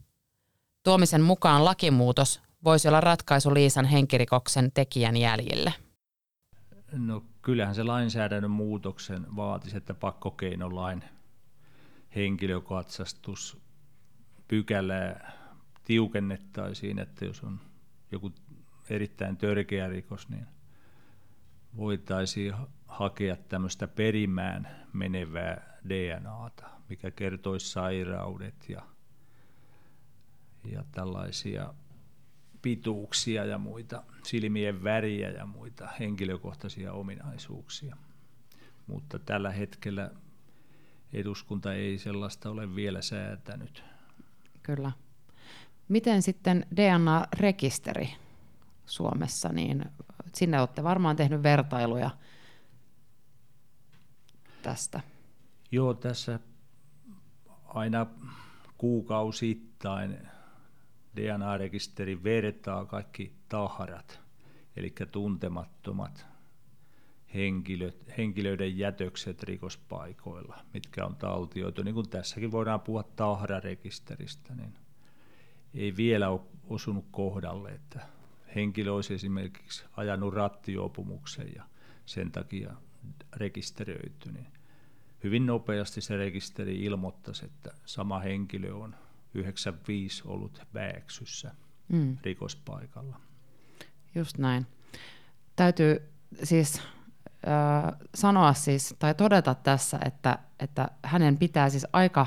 Tuomisen 0.82 1.22
mukaan 1.22 1.64
lakimuutos 1.64 2.42
voisi 2.64 2.88
olla 2.88 3.00
ratkaisu 3.00 3.54
Liisan 3.54 3.84
henkirikoksen 3.84 4.72
tekijän 4.72 5.16
jäljille. 5.16 5.74
No 6.92 7.24
kyllähän 7.42 7.74
se 7.74 7.82
lainsäädännön 7.82 8.50
muutoksen 8.50 9.36
vaatisi, 9.36 9.76
että 9.76 9.94
pakkokeinolain 9.94 11.04
henkilökatsastus 12.16 13.58
pykälää 14.48 15.32
tiukennettaisiin, 15.84 16.98
että 16.98 17.24
jos 17.24 17.42
on 17.42 17.60
joku 18.12 18.32
erittäin 18.90 19.36
törkeä 19.36 19.88
rikos, 19.88 20.28
niin 20.28 20.46
voitaisiin 21.76 22.54
hakea 22.86 23.36
tämmöistä 23.36 23.88
perimään 23.88 24.86
menevää 24.92 25.78
DNAta 25.88 26.66
mikä 26.94 27.10
kertoisi 27.10 27.70
sairaudet 27.70 28.68
ja, 28.68 28.82
ja 30.64 30.84
tällaisia 30.92 31.74
pituuksia 32.62 33.44
ja 33.44 33.58
muita, 33.58 34.02
silmien 34.22 34.84
väriä 34.84 35.30
ja 35.30 35.46
muita 35.46 35.88
henkilökohtaisia 36.00 36.92
ominaisuuksia. 36.92 37.96
Mutta 38.86 39.18
tällä 39.18 39.50
hetkellä 39.50 40.10
eduskunta 41.12 41.74
ei 41.74 41.98
sellaista 41.98 42.50
ole 42.50 42.74
vielä 42.74 43.02
säätänyt. 43.02 43.84
Kyllä. 44.62 44.92
Miten 45.88 46.22
sitten 46.22 46.66
DNA-rekisteri 46.76 48.14
Suomessa, 48.86 49.48
niin 49.48 49.84
sinne 50.34 50.60
olette 50.60 50.84
varmaan 50.84 51.16
tehnyt 51.16 51.42
vertailuja 51.42 52.10
tästä. 54.62 55.00
Joo, 55.70 55.94
tässä 55.94 56.40
aina 57.74 58.06
kuukausittain 58.78 60.18
DNA-rekisteri 61.16 62.24
vertaa 62.24 62.84
kaikki 62.84 63.32
tahrat, 63.48 64.20
eli 64.76 64.94
tuntemattomat 65.12 66.26
henkilöt, 67.34 68.16
henkilöiden 68.18 68.78
jätökset 68.78 69.42
rikospaikoilla, 69.42 70.58
mitkä 70.74 71.06
on 71.06 71.16
taltioitu. 71.16 71.82
Niin 71.82 71.94
kuin 71.94 72.08
tässäkin 72.08 72.52
voidaan 72.52 72.80
puhua 72.80 73.02
tahrarekisteristä, 73.02 74.54
niin 74.54 74.74
ei 75.74 75.96
vielä 75.96 76.28
ole 76.28 76.40
osunut 76.68 77.04
kohdalle, 77.10 77.70
että 77.70 78.00
henkilö 78.54 78.92
olisi 78.92 79.14
esimerkiksi 79.14 79.84
ajanut 79.96 80.34
rattiopumuksen 80.34 81.52
ja 81.56 81.64
sen 82.06 82.32
takia 82.32 82.74
rekisteröity, 83.36 84.32
niin 84.32 84.53
hyvin 85.24 85.46
nopeasti 85.46 86.00
se 86.00 86.16
rekisteri 86.16 86.84
ilmoittaisi, 86.84 87.44
että 87.44 87.70
sama 87.84 88.18
henkilö 88.18 88.74
on 88.74 88.94
95 89.34 90.22
ollut 90.26 90.62
Vääksyssä 90.74 91.54
mm. 91.88 92.18
rikospaikalla. 92.22 93.20
Just 94.14 94.38
näin. 94.38 94.66
Täytyy 95.56 96.12
siis 96.42 96.78
äh, 96.78 97.98
sanoa 98.14 98.52
siis, 98.52 98.94
tai 98.98 99.14
todeta 99.14 99.54
tässä, 99.54 99.98
että, 100.04 100.38
että 100.60 100.88
hänen 101.02 101.38
pitää 101.38 101.70
siis 101.70 101.86
aika 101.92 102.26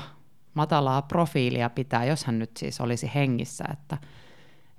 matalaa 0.54 1.02
profiilia 1.02 1.70
pitää, 1.70 2.04
jos 2.04 2.24
hän 2.24 2.38
nyt 2.38 2.56
siis 2.56 2.80
olisi 2.80 3.10
hengissä, 3.14 3.64
että 3.72 3.98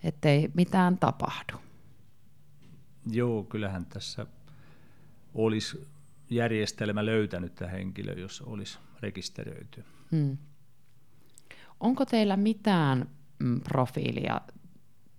ettei 0.04 0.52
mitään 0.54 0.98
tapahdu. 0.98 1.58
Joo, 3.12 3.44
kyllähän 3.44 3.86
tässä 3.86 4.26
olisi 5.34 5.88
järjestelmä 6.30 7.06
löytänyt 7.06 7.56
tämä 7.56 7.72
henkilö, 7.72 8.14
jos 8.14 8.42
olisi 8.42 8.80
rekisteröity. 9.00 9.84
Hmm. 10.12 10.38
Onko 11.80 12.06
teillä 12.06 12.38
mitään 12.38 13.10
mm, 13.40 13.62
profiilia 13.62 14.42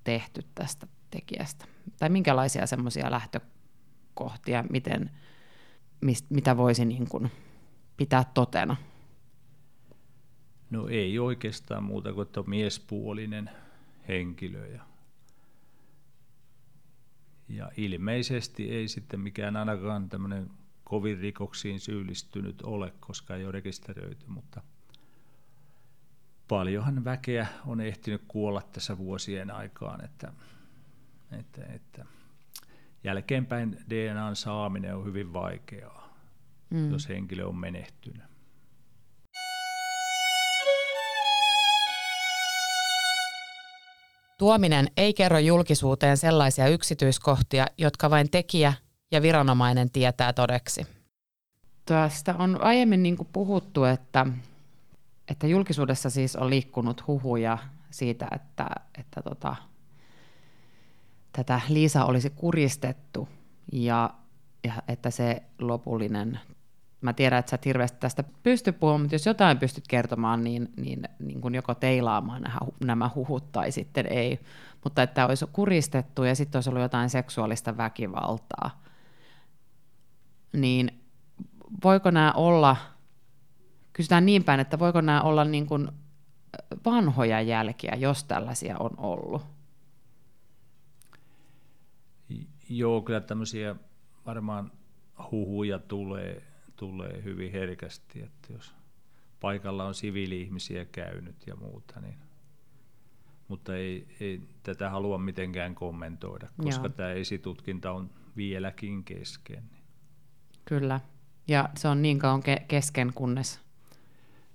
tehty 0.04 0.42
tästä 0.54 0.86
tekijästä? 1.10 1.64
Tai 1.98 2.08
minkälaisia 2.08 2.66
semmoisia 2.66 3.10
lähtökohtia, 3.10 4.64
miten, 4.70 5.10
mist, 6.00 6.26
mitä 6.30 6.56
voisi 6.56 6.84
niin 6.84 7.08
kuin 7.08 7.30
pitää 7.96 8.24
totena? 8.34 8.76
No 10.70 10.88
ei 10.88 11.18
oikeastaan 11.18 11.84
muuta 11.84 12.12
kuin, 12.12 12.26
että 12.26 12.40
on 12.40 12.50
miespuolinen 12.50 13.50
henkilö. 14.08 14.66
Ja, 14.66 14.82
ja 17.48 17.70
ilmeisesti 17.76 18.70
ei 18.70 18.88
sitten 18.88 19.20
mikään 19.20 19.56
ainakaan 19.56 20.08
tämmöinen 20.08 20.50
kovin 20.90 21.18
rikoksiin 21.18 21.80
syyllistynyt 21.80 22.62
ole, 22.62 22.92
koska 23.00 23.36
ei 23.36 23.44
ole 23.44 23.52
rekisteröity, 23.52 24.24
mutta 24.26 24.62
paljonhan 26.48 27.04
väkeä 27.04 27.46
on 27.66 27.80
ehtinyt 27.80 28.22
kuolla 28.28 28.62
tässä 28.72 28.98
vuosien 28.98 29.50
aikaan, 29.50 30.04
että, 30.04 30.32
että, 31.38 31.64
että 31.64 32.04
jälkeenpäin 33.04 33.76
DNAn 33.90 34.36
saaminen 34.36 34.96
on 34.96 35.04
hyvin 35.04 35.32
vaikeaa, 35.32 36.14
mm. 36.70 36.90
jos 36.90 37.08
henkilö 37.08 37.46
on 37.46 37.56
menehtynyt. 37.56 38.22
Tuominen 44.38 44.90
ei 44.96 45.14
kerro 45.14 45.38
julkisuuteen 45.38 46.16
sellaisia 46.16 46.68
yksityiskohtia, 46.68 47.66
jotka 47.78 48.10
vain 48.10 48.30
tekijä 48.30 48.72
ja 49.12 49.22
viranomainen 49.22 49.90
tietää 49.90 50.32
todeksi. 50.32 50.86
Tästä 51.86 52.34
on 52.38 52.62
aiemmin 52.62 53.02
niin 53.02 53.16
puhuttu, 53.32 53.84
että, 53.84 54.26
että 55.28 55.46
julkisuudessa 55.46 56.10
siis 56.10 56.36
on 56.36 56.50
liikkunut 56.50 57.06
huhuja 57.06 57.58
siitä, 57.90 58.28
että, 58.32 58.66
että 58.98 59.22
tota, 59.22 59.56
tätä 61.32 61.60
Liisa 61.68 62.04
olisi 62.04 62.30
kuristettu 62.30 63.28
ja, 63.72 64.10
ja 64.64 64.72
että 64.88 65.10
se 65.10 65.42
lopullinen 65.60 66.40
mä 67.00 67.12
tiedän, 67.12 67.38
että 67.38 67.50
sä 67.50 67.54
et 67.54 67.64
hirveästi 67.64 67.98
tästä 68.00 68.24
pysty 68.42 68.72
puhumaan, 68.72 69.00
mutta 69.00 69.14
jos 69.14 69.26
jotain 69.26 69.58
pystyt 69.58 69.84
kertomaan, 69.88 70.44
niin, 70.44 70.68
niin, 70.76 71.08
niin 71.18 71.40
kuin 71.40 71.54
joko 71.54 71.74
teilaamaan 71.74 72.42
nämä, 72.42 72.58
nämä 72.84 73.10
huhut 73.14 73.52
tai 73.52 73.72
sitten 73.72 74.06
ei. 74.06 74.40
Mutta 74.84 75.02
että 75.02 75.26
olisi 75.26 75.46
kuristettu 75.52 76.24
ja 76.24 76.34
sitten 76.34 76.56
olisi 76.56 76.70
ollut 76.70 76.82
jotain 76.82 77.10
seksuaalista 77.10 77.76
väkivaltaa. 77.76 78.80
Niin 80.52 81.04
voiko 81.84 82.10
nämä 82.10 82.32
olla, 82.32 82.76
kysytään 83.92 84.26
niin 84.26 84.44
päin, 84.44 84.60
että 84.60 84.78
voiko 84.78 85.00
nämä 85.00 85.22
olla 85.22 85.44
niin 85.44 85.66
kuin 85.66 85.88
vanhoja 86.84 87.40
jälkiä, 87.40 87.94
jos 87.98 88.24
tällaisia 88.24 88.78
on 88.78 88.90
ollut? 88.98 89.42
Joo, 92.68 93.02
kyllä 93.02 93.20
tämmöisiä 93.20 93.76
varmaan 94.26 94.72
huhuja 95.30 95.78
tulee 95.78 96.50
tulee 96.80 97.22
hyvin 97.24 97.52
herkästi, 97.52 98.22
että 98.22 98.52
jos 98.52 98.74
paikalla 99.40 99.84
on 99.84 99.94
siviili-ihmisiä 99.94 100.84
käynyt 100.84 101.46
ja 101.46 101.56
muuta, 101.56 102.00
niin 102.00 102.14
mutta 103.48 103.76
ei, 103.76 104.06
ei 104.20 104.40
tätä 104.62 104.90
halua 104.90 105.18
mitenkään 105.18 105.74
kommentoida, 105.74 106.48
koska 106.64 106.86
Joo. 106.86 106.94
tämä 106.96 107.10
esitutkinta 107.10 107.92
on 107.92 108.10
vieläkin 108.36 109.04
kesken. 109.04 109.64
Kyllä, 110.70 111.00
ja 111.48 111.68
se 111.76 111.88
on 111.88 112.02
niin 112.02 112.18
kauan 112.18 112.42
ke- 112.42 112.64
kesken, 112.68 113.12
kunnes 113.14 113.60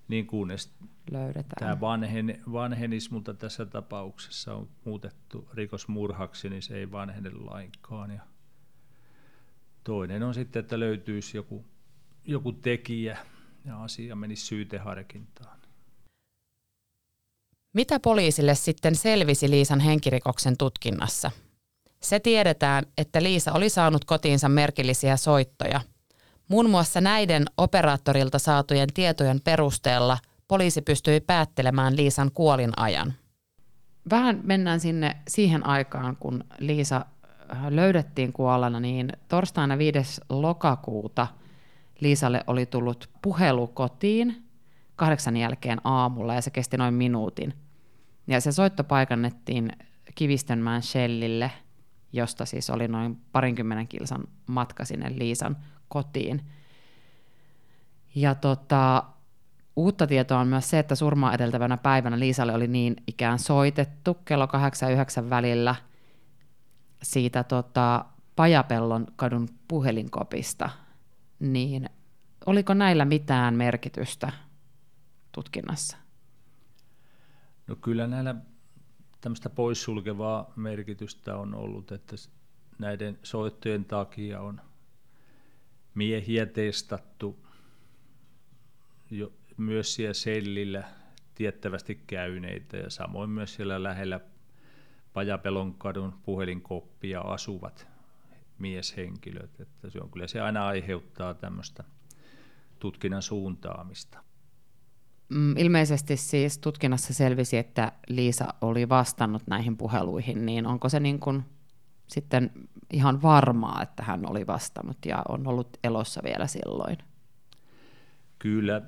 niin 0.08 0.28
kunnes 0.28 0.72
löydetään. 1.12 1.60
Tämä 1.60 1.82
vanhen, 1.82 2.42
vanhenis, 2.52 3.12
mutta 3.12 3.34
tässä 3.34 3.66
tapauksessa 3.66 4.54
on 4.54 4.70
muutettu 4.86 5.50
rikosmurhaksi, 5.54 6.50
niin 6.50 6.62
se 6.62 6.78
ei 6.78 6.92
vanhene 6.92 7.32
lainkaan. 7.32 8.12
Ja 8.12 8.22
toinen 9.84 10.24
on 10.24 10.34
sitten, 10.34 10.60
että 10.60 10.80
löytyisi 10.80 11.38
joku 11.38 11.66
joku 12.26 12.52
tekijä 12.52 13.18
ja 13.66 13.84
asia 13.84 14.16
menisi 14.16 14.46
syyteharkintaan. 14.46 15.60
Mitä 17.74 18.00
poliisille 18.00 18.56
sitten 18.56 18.96
selvisi 18.96 19.50
Liisan 19.50 19.80
henkirikoksen 19.80 20.58
tutkinnassa? 20.58 21.32
Se 22.02 22.20
tiedetään, 22.20 22.84
että 22.98 23.24
Liisa 23.24 23.54
oli 23.54 23.70
saanut 23.70 24.06
kotiinsa 24.06 24.50
merkillisiä 24.50 25.18
soittoja. 25.18 25.82
Muun 26.48 26.70
muassa 26.70 27.02
näiden 27.02 27.46
operaattorilta 27.58 28.40
saatujen 28.40 28.90
tietojen 28.94 29.42
perusteella 29.44 30.18
poliisi 30.48 30.82
pystyi 30.82 31.20
päättelemään 31.20 31.96
Liisan 31.96 32.32
kuolin 32.32 32.72
ajan. 32.78 33.14
Vähän 34.10 34.40
mennään 34.44 34.80
sinne 34.80 35.18
siihen 35.28 35.66
aikaan, 35.66 36.16
kun 36.16 36.44
Liisa 36.60 37.06
löydettiin 37.70 38.34
kuollana, 38.34 38.80
niin 38.80 39.10
torstaina 39.28 39.78
5. 39.78 40.22
lokakuuta– 40.30 41.28
Liisalle 42.00 42.44
oli 42.48 42.66
tullut 42.66 43.10
puhelu 43.22 43.68
kotiin 43.68 44.44
kahdeksan 44.96 45.38
jälkeen 45.38 45.82
aamulla 45.84 46.36
ja 46.36 46.42
se 46.42 46.50
kesti 46.50 46.78
noin 46.78 46.94
minuutin. 46.94 47.54
Ja 48.28 48.42
se 48.42 48.52
soitto 48.52 48.84
paikannettiin 48.84 49.72
Kivistönmään 50.16 50.82
Shellille, 50.82 51.52
josta 52.14 52.46
siis 52.46 52.70
oli 52.70 52.88
noin 52.88 53.16
parinkymmenen 53.32 53.88
kilsan 53.88 54.24
matka 54.48 54.86
sinne 54.86 55.12
Liisan 55.16 55.58
kotiin. 55.88 56.42
Ja 58.16 58.36
tota, 58.36 59.04
uutta 59.76 60.08
tietoa 60.08 60.40
on 60.40 60.48
myös 60.48 60.70
se, 60.70 60.80
että 60.80 60.96
surmaa 60.96 61.34
edeltävänä 61.34 61.78
päivänä 61.78 62.20
Liisalle 62.20 62.54
oli 62.54 62.68
niin 62.68 62.96
ikään 63.08 63.40
soitettu 63.40 64.14
kello 64.14 64.48
8 64.48 64.90
ja 64.90 64.94
9 64.94 65.30
välillä 65.30 65.76
siitä 67.04 67.44
tota, 67.44 68.06
Pajapellon 68.36 69.08
kadun 69.16 69.50
puhelinkopista– 69.68 70.70
niin 71.40 71.90
oliko 72.46 72.74
näillä 72.74 73.06
mitään 73.06 73.56
merkitystä 73.56 74.32
tutkinnassa? 75.32 75.98
No 77.68 77.76
kyllä 77.76 78.08
näillä 78.08 78.36
tämmöistä 79.22 79.50
poissulkevaa 79.50 80.54
merkitystä 80.56 81.38
on 81.38 81.54
ollut, 81.56 81.92
että 81.92 82.16
näiden 82.80 83.20
soittojen 83.24 83.86
takia 83.86 84.42
on 84.42 84.62
miehiä 85.96 86.46
testattu 86.46 87.48
jo, 89.12 89.34
myös 89.58 89.96
siellä 89.96 90.14
sellillä 90.14 90.84
tiettävästi 91.36 91.96
käyneitä 92.08 92.78
ja 92.78 92.90
samoin 92.90 93.30
myös 93.30 93.56
siellä 93.56 93.84
lähellä 93.84 94.20
Pajapelonkadun 95.14 96.14
puhelinkoppia 96.24 97.22
asuvat 97.22 97.88
mieshenkilöt. 98.60 99.60
Että 99.60 99.90
se 99.90 100.00
on 100.02 100.12
kyllä 100.12 100.28
se 100.28 100.42
aina 100.42 100.68
aiheuttaa 100.68 101.34
tämmöistä 101.34 101.84
tutkinnan 102.80 103.22
suuntaamista. 103.22 104.20
Mm, 105.30 105.58
ilmeisesti 105.58 106.18
siis 106.18 106.58
tutkinnassa 106.58 107.14
selvisi, 107.14 107.58
että 107.58 107.92
Liisa 108.08 108.54
oli 108.62 108.90
vastannut 108.90 109.44
näihin 109.48 109.78
puheluihin, 109.78 110.46
niin 110.46 110.68
onko 110.68 110.90
se 110.90 111.00
niin 111.00 111.20
kuin 111.20 111.44
sitten 112.08 112.52
ihan 112.94 113.22
varmaa, 113.22 113.82
että 113.84 114.04
hän 114.04 114.30
oli 114.30 114.48
vastannut 114.48 114.98
ja 115.06 115.24
on 115.30 115.48
ollut 115.48 115.78
elossa 115.84 116.22
vielä 116.24 116.48
silloin? 116.48 116.98
Kyllä, 118.40 118.82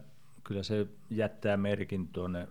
kyllä 0.44 0.64
se 0.64 0.88
jättää 1.10 1.58
merkin 1.58 2.08
tuonne 2.08 2.48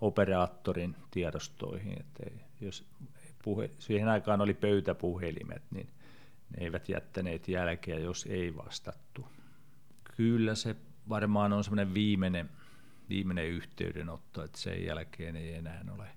operaattorin 0.00 0.96
tiedostoihin, 1.10 2.00
että 2.00 2.22
jos 2.60 2.84
puhe, 3.42 3.70
siihen 3.78 4.08
aikaan 4.08 4.40
oli 4.40 4.54
pöytäpuhelimet, 4.54 5.62
niin 5.70 5.88
ne 6.50 6.64
eivät 6.64 6.88
jättäneet 6.88 7.48
jälkeä, 7.48 7.98
jos 7.98 8.26
ei 8.26 8.56
vastattu. 8.56 9.26
Kyllä 10.16 10.54
se 10.54 10.76
varmaan 11.08 11.52
on 11.52 11.64
semmoinen 11.64 11.94
viimeinen, 11.94 12.50
viimeinen 13.08 13.46
yhteydenotto, 13.46 14.44
että 14.44 14.58
sen 14.58 14.84
jälkeen 14.84 15.36
ei 15.36 15.54
enää 15.54 15.84
ole 15.94 16.08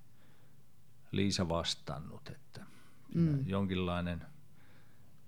Liisa 1.11 1.49
vastannut, 1.49 2.29
että 2.29 2.65
mm. 3.15 3.47
jonkinlainen, 3.47 4.25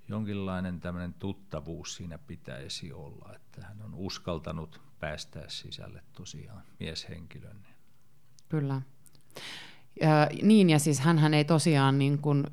jonkinlainen 0.08 0.80
tämmöinen 0.80 1.14
tuttavuus 1.14 1.96
siinä 1.96 2.18
pitäisi 2.18 2.94
olla, 2.94 3.36
että 3.36 3.66
hän 3.66 3.82
on 3.82 3.94
uskaltanut 3.94 4.82
päästää 5.00 5.46
sisälle 5.48 6.04
tosiaan 6.14 6.64
mieshenkilön. 6.80 7.68
Kyllä. 8.50 8.82
Ja, 10.02 10.30
niin, 10.42 10.70
ja 10.70 10.80
siis 10.80 11.00
hän 11.00 11.34
ei 11.34 11.46
tosiaan 11.46 12.00
niin 12.00 12.20
kuin 12.20 12.48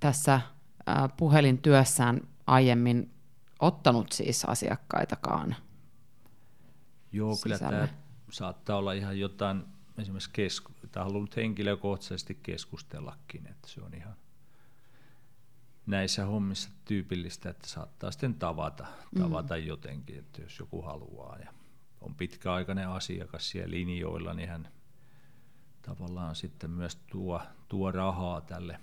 tässä 0.00 0.40
puhelintyössään 1.16 2.20
aiemmin 2.46 3.14
ottanut 3.60 4.12
siis 4.12 4.44
asiakkaitakaan 4.44 5.56
Joo, 7.12 7.36
kyllä 7.42 7.56
sisälle. 7.56 7.76
tämä 7.76 7.88
saattaa 8.30 8.76
olla 8.76 8.92
ihan 8.92 9.18
jotain, 9.18 9.64
esimerkiksi 9.98 10.30
kesku, 10.32 10.72
tai 10.92 11.04
halunnut 11.04 11.36
henkilökohtaisesti 11.36 12.38
keskustellakin, 12.42 13.46
että 13.46 13.68
se 13.68 13.80
on 13.80 13.94
ihan 13.94 14.16
näissä 15.86 16.24
hommissa 16.24 16.70
tyypillistä, 16.84 17.50
että 17.50 17.68
saattaa 17.68 18.10
sitten 18.10 18.34
tavata, 18.34 18.86
tavata 19.18 19.54
mm. 19.56 19.66
jotenkin, 19.66 20.18
että 20.18 20.42
jos 20.42 20.58
joku 20.58 20.82
haluaa. 20.82 21.38
Ja 21.38 21.52
on 22.00 22.14
pitkäaikainen 22.14 22.88
asiakas 22.88 23.50
siellä 23.50 23.70
linjoilla, 23.70 24.34
niin 24.34 24.48
hän 24.48 24.68
tavallaan 25.82 26.34
sitten 26.34 26.70
myös 26.70 26.96
tuo, 27.10 27.40
tuo 27.68 27.92
rahaa 27.92 28.40
tälle 28.40 28.80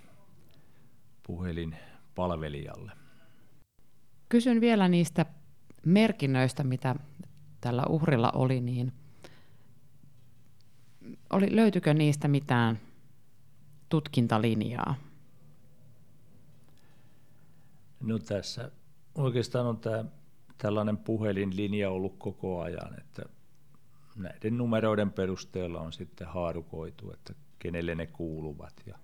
puhelinpalvelijalle. 1.22 2.92
Kysyn 4.28 4.60
vielä 4.60 4.88
niistä 4.88 5.26
merkinnöistä, 5.86 6.64
mitä 6.64 6.94
tällä 7.60 7.84
uhrilla 7.88 8.30
oli, 8.30 8.60
niin 8.60 8.92
oli, 11.30 11.56
löytyykö 11.56 11.94
niistä 11.94 12.28
mitään 12.28 12.80
tutkintalinjaa? 13.88 14.94
No 18.02 18.18
tässä 18.18 18.70
oikeastaan 19.14 19.66
on 19.66 19.78
tämä 19.78 20.04
tällainen 20.58 20.96
puhelinlinja 20.96 21.90
ollut 21.90 22.16
koko 22.18 22.60
ajan, 22.60 22.98
että 22.98 23.22
näiden 24.16 24.58
numeroiden 24.58 25.12
perusteella 25.12 25.80
on 25.80 25.92
sitten 25.92 26.26
haarukoitu, 26.26 27.12
että 27.12 27.34
kenelle 27.58 27.94
ne 27.94 28.06
kuuluvat. 28.06 28.82
Ja 28.86 28.98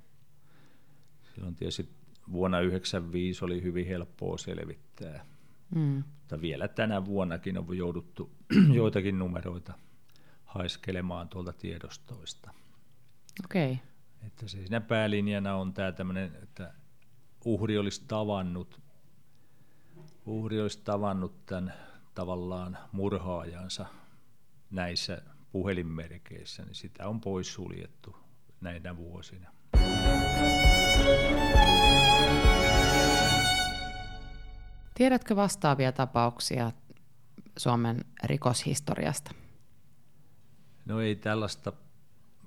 silloin 1.34 1.54
tietysti 1.54 1.88
vuonna 2.32 2.56
1995 2.56 3.44
oli 3.44 3.62
hyvin 3.62 3.86
helppoa 3.86 4.38
selvittää, 4.38 5.24
Mm. 5.74 6.04
mutta 6.20 6.40
vielä 6.40 6.68
tänä 6.68 7.04
vuonnakin 7.04 7.58
on 7.58 7.76
jouduttu 7.76 8.30
joitakin 8.74 9.18
numeroita 9.18 9.72
haiskelemaan 10.44 11.28
tuolta 11.28 11.52
tiedostoista. 11.52 12.50
Okei. 13.44 13.72
Okay. 13.72 13.86
Että 14.26 14.48
se 14.48 14.58
siinä 14.58 14.80
päälinjana 14.80 15.54
on 15.54 15.72
tämä 15.72 15.92
tämmöinen, 15.92 16.36
että 16.42 16.74
uhri 17.44 17.78
olisi 17.78 18.04
tavannut, 18.08 18.80
uhri 20.28 20.60
olisi 20.60 20.82
tavannut 20.84 21.46
tämän 21.46 21.74
tavallaan 22.14 22.78
murhaajansa 22.92 23.86
näissä 24.70 25.22
puhelinmerkeissä, 25.52 26.64
niin 26.64 26.74
sitä 26.74 27.08
on 27.08 27.20
poissuljettu 27.20 28.16
näinä 28.60 28.96
vuosina. 28.96 29.50
Tiedätkö 34.94 35.36
vastaavia 35.36 35.92
tapauksia 35.92 36.72
Suomen 37.56 38.04
rikoshistoriasta? 38.24 39.34
No 40.84 41.00
ei 41.00 41.16
tällaista 41.16 41.72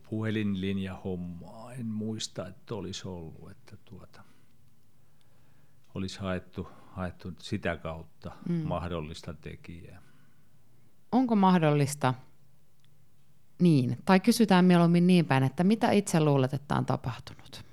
puhelinlinjahommaa, 0.09 1.73
en 1.73 1.85
muista, 1.85 2.47
että 2.47 2.75
olisi 2.75 3.07
ollut, 3.07 3.51
että 3.51 3.77
tuota, 3.85 4.23
olisi 5.93 6.19
haettu, 6.19 6.67
haettu 6.91 7.33
sitä 7.39 7.77
kautta 7.77 8.31
mm. 8.49 8.55
mahdollista 8.55 9.33
tekijää. 9.33 10.01
Onko 11.11 11.35
mahdollista 11.35 12.13
niin, 13.59 13.97
tai 14.05 14.19
kysytään 14.19 14.65
mieluummin 14.65 15.07
niin 15.07 15.25
päin, 15.25 15.43
että 15.43 15.63
mitä 15.63 15.91
itse 15.91 16.19
luulet, 16.19 16.53
että 16.53 16.75
on 16.75 16.85
tapahtunut? 16.85 17.63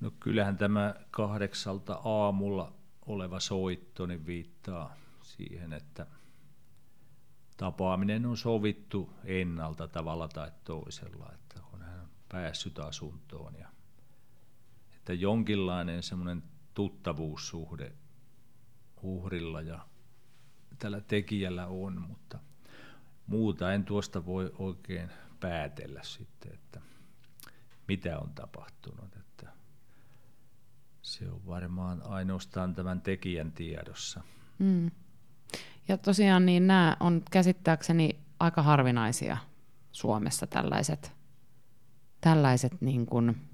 No 0.00 0.10
kyllähän 0.20 0.56
tämä 0.56 0.94
kahdeksalta 1.10 2.00
aamulla 2.04 2.72
oleva 3.06 3.40
soitto 3.40 4.06
niin 4.06 4.26
viittaa 4.26 4.94
siihen, 5.22 5.72
että 5.72 6.06
tapaaminen 7.56 8.26
on 8.26 8.36
sovittu 8.36 9.10
ennalta 9.24 9.88
tavalla 9.88 10.28
tai 10.28 10.52
toisella, 10.64 11.32
että 11.34 11.60
on 11.72 11.82
hän 11.82 12.08
päässyt 12.28 12.78
asuntoon 12.78 13.54
ja 13.54 13.68
että 14.96 15.12
jonkinlainen 15.12 16.02
semmoinen 16.02 16.42
tuttavuussuhde 16.80 17.92
uhrilla 19.02 19.60
ja 19.60 19.86
tällä 20.78 21.00
tekijällä 21.00 21.66
on, 21.66 22.00
mutta 22.08 22.38
muuta 23.26 23.72
en 23.72 23.84
tuosta 23.84 24.26
voi 24.26 24.54
oikein 24.58 25.10
päätellä 25.40 26.02
sitten, 26.02 26.52
että 26.52 26.80
mitä 27.88 28.18
on 28.18 28.30
tapahtunut. 28.34 29.16
Että 29.16 29.52
se 31.02 31.28
on 31.28 31.46
varmaan 31.46 32.02
ainoastaan 32.04 32.74
tämän 32.74 33.00
tekijän 33.00 33.52
tiedossa. 33.52 34.20
Mm. 34.58 34.90
Ja 35.88 35.98
tosiaan 35.98 36.46
niin 36.46 36.66
nämä 36.66 36.96
on 37.00 37.22
käsittääkseni 37.30 38.20
aika 38.38 38.62
harvinaisia 38.62 39.36
Suomessa 39.92 40.46
tällaiset, 40.46 41.12
tällaiset 42.20 42.80
niin 42.80 43.06
kuin, 43.06 43.49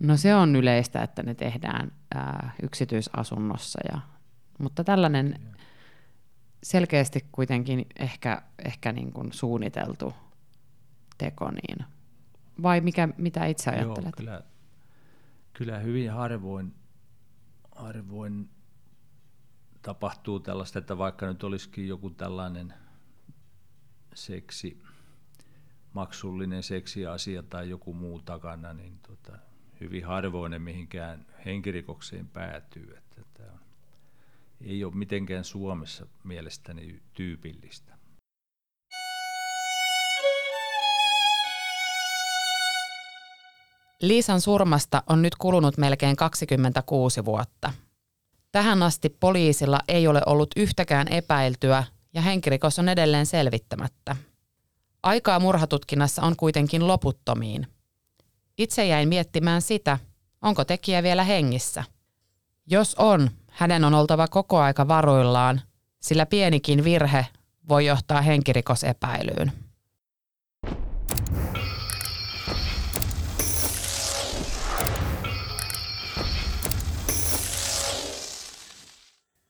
no 0.00 0.16
se 0.16 0.34
on 0.34 0.56
yleistä, 0.56 1.02
että 1.02 1.22
ne 1.22 1.34
tehdään 1.34 1.92
ää, 2.14 2.54
yksityisasunnossa, 2.62 3.80
ja, 3.92 4.00
mutta 4.58 4.84
tällainen 4.84 5.40
selkeästi 6.62 7.26
kuitenkin 7.32 7.86
ehkä, 7.98 8.42
ehkä 8.64 8.92
niin 8.92 9.12
kuin 9.12 9.32
suunniteltu 9.32 10.14
teko, 11.18 11.50
niin 11.50 11.86
vai 12.62 12.80
mikä, 12.80 13.08
mitä 13.18 13.46
itse 13.46 13.70
ajattelet? 13.70 14.04
Joo, 14.04 14.12
kyllä, 14.16 14.42
kyllä 15.52 15.78
hyvin 15.78 16.10
harvoin, 16.12 16.74
harvoin 17.76 18.50
tapahtuu 19.82 20.40
tällaista, 20.40 20.78
että 20.78 20.98
vaikka 20.98 21.26
nyt 21.26 21.44
olisikin 21.44 21.88
joku 21.88 22.10
tällainen 22.10 22.74
seksi, 24.14 24.82
maksullinen 25.92 26.62
seksiasia 26.62 27.42
tai 27.42 27.70
joku 27.70 27.94
muu 27.94 28.20
takana, 28.20 28.72
niin 28.72 28.98
tota, 28.98 29.38
hyvin 29.80 30.04
harvoin 30.04 30.50
ne 30.50 30.58
mihinkään 30.58 31.26
henkirikokseen 31.46 32.28
päätyy. 32.28 32.94
Että 32.98 33.22
tämä 33.34 33.52
on, 33.52 33.60
ei 34.60 34.84
ole 34.84 34.94
mitenkään 34.94 35.44
Suomessa 35.44 36.06
mielestäni 36.24 37.00
tyypillistä. 37.12 38.00
Liisan 44.02 44.40
surmasta 44.40 45.02
on 45.06 45.22
nyt 45.22 45.34
kulunut 45.34 45.78
melkein 45.78 46.16
26 46.16 47.24
vuotta. 47.24 47.72
Tähän 48.52 48.82
asti 48.82 49.08
poliisilla 49.08 49.80
ei 49.88 50.06
ole 50.06 50.22
ollut 50.26 50.50
yhtäkään 50.56 51.08
epäiltyä 51.08 51.84
ja 52.14 52.22
henkirikos 52.22 52.78
on 52.78 52.88
edelleen 52.88 53.26
selvittämättä. 53.26 54.16
Aikaa 55.02 55.40
murhatutkinnassa 55.40 56.22
on 56.22 56.36
kuitenkin 56.36 56.86
loputtomiin. 56.86 57.66
Itse 58.60 58.86
jäin 58.86 59.08
miettimään 59.08 59.62
sitä, 59.62 59.98
onko 60.42 60.64
tekijä 60.64 61.02
vielä 61.02 61.24
hengissä. 61.24 61.84
Jos 62.66 62.94
on, 62.94 63.30
hänen 63.50 63.84
on 63.84 63.94
oltava 63.94 64.28
koko 64.28 64.58
aika 64.58 64.88
varuillaan, 64.88 65.60
sillä 66.00 66.26
pienikin 66.26 66.84
virhe 66.84 67.26
voi 67.68 67.86
johtaa 67.86 68.20
henkirikosepäilyyn. 68.22 69.52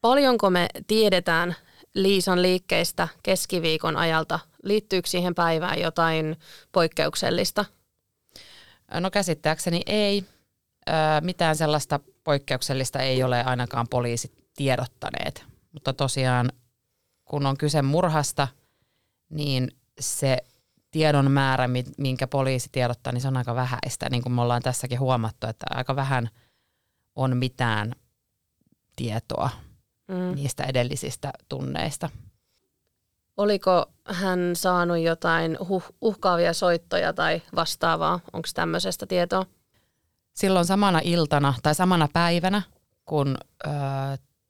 Paljonko 0.01 0.51
me 0.51 0.69
tiedetään 0.87 1.57
Liisan 1.95 2.43
liikkeistä 2.43 3.09
keskiviikon 3.23 3.97
ajalta? 3.97 4.39
Liittyykö 4.63 5.09
siihen 5.09 5.35
päivään 5.35 5.81
jotain 5.81 6.37
poikkeuksellista? 6.73 7.65
No 8.95 9.11
käsittääkseni 9.11 9.83
ei. 9.87 10.25
Mitään 11.21 11.57
sellaista 11.57 12.01
poikkeuksellista 12.25 12.99
ei 12.99 13.23
ole 13.23 13.45
ainakaan 13.45 13.89
poliisit 13.89 14.45
tiedottaneet. 14.57 15.45
Mutta 15.73 15.93
tosiaan, 15.93 16.53
kun 17.25 17.47
on 17.47 17.57
kyse 17.57 17.83
murhasta, 17.83 18.49
niin 19.31 19.69
se 20.01 20.39
tiedon 20.91 21.31
määrä, 21.31 21.69
minkä 21.99 22.27
poliisi 22.27 22.69
tiedottaa, 22.73 23.13
niin 23.13 23.21
se 23.21 23.29
on 23.29 23.37
aika 23.37 23.55
vähäistä. 23.55 24.11
Niin 24.11 24.23
kuin 24.23 24.33
me 24.33 24.43
ollaan 24.43 24.63
tässäkin 24.63 25.01
huomattu, 25.01 25.47
että 25.47 25.67
aika 25.71 25.97
vähän 25.97 26.31
on 27.17 27.37
mitään 27.37 27.93
tietoa 28.97 29.51
mm. 30.09 30.35
niistä 30.35 30.65
edellisistä 30.65 31.33
tunneista. 31.49 32.11
Oliko 33.41 33.87
hän 34.05 34.57
saanut 34.57 34.99
jotain 34.99 35.59
huh- 35.61 35.95
uhkaavia 36.01 36.53
soittoja 36.53 37.13
tai 37.13 37.43
vastaavaa? 37.55 38.21
Onko 38.33 38.49
tämmöisestä 38.55 39.07
tietoa? 39.07 39.47
Silloin 40.33 40.65
samana 40.67 41.01
iltana 41.05 41.55
tai 41.63 41.75
samana 41.75 42.09
päivänä, 42.13 42.63
kun 43.05 43.37
ö, 43.67 43.71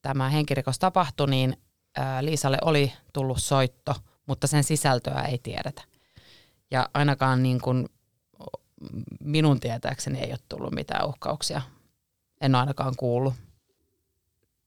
tämä 0.03 0.29
henkirikos 0.29 0.79
tapahtui, 0.79 1.27
niin 1.31 1.57
ö, 1.99 2.03
Liisalle 2.21 2.59
oli 2.63 2.93
tullut 3.13 3.43
soitto, 3.43 3.95
mutta 4.27 4.47
sen 4.47 4.65
sisältöä 4.65 5.23
ei 5.23 5.39
tiedetä. 5.39 5.83
Ja 6.71 6.89
ainakaan 6.95 7.43
niin 7.43 7.61
kuin 7.61 7.89
minun 9.21 9.61
tietääkseni 9.61 10.21
ei 10.21 10.31
ole 10.31 10.39
tullut 10.49 10.73
mitään 10.73 11.09
uhkauksia 11.09 11.63
en 12.41 12.55
ole 12.55 12.61
ainakaan 12.61 12.95
kuullut. 12.97 13.35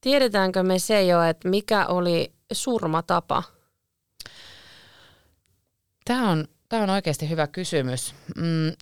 Tiedetäänkö 0.01 0.63
me 0.63 0.79
se 0.79 1.03
jo, 1.03 1.21
että 1.21 1.49
mikä 1.49 1.85
oli 1.85 2.33
surmatapa? 2.51 3.43
Tämä 6.05 6.31
on, 6.31 6.47
tämä 6.69 6.83
on 6.83 6.89
oikeasti 6.89 7.29
hyvä 7.29 7.47
kysymys. 7.47 8.15
Mm, 8.37 8.73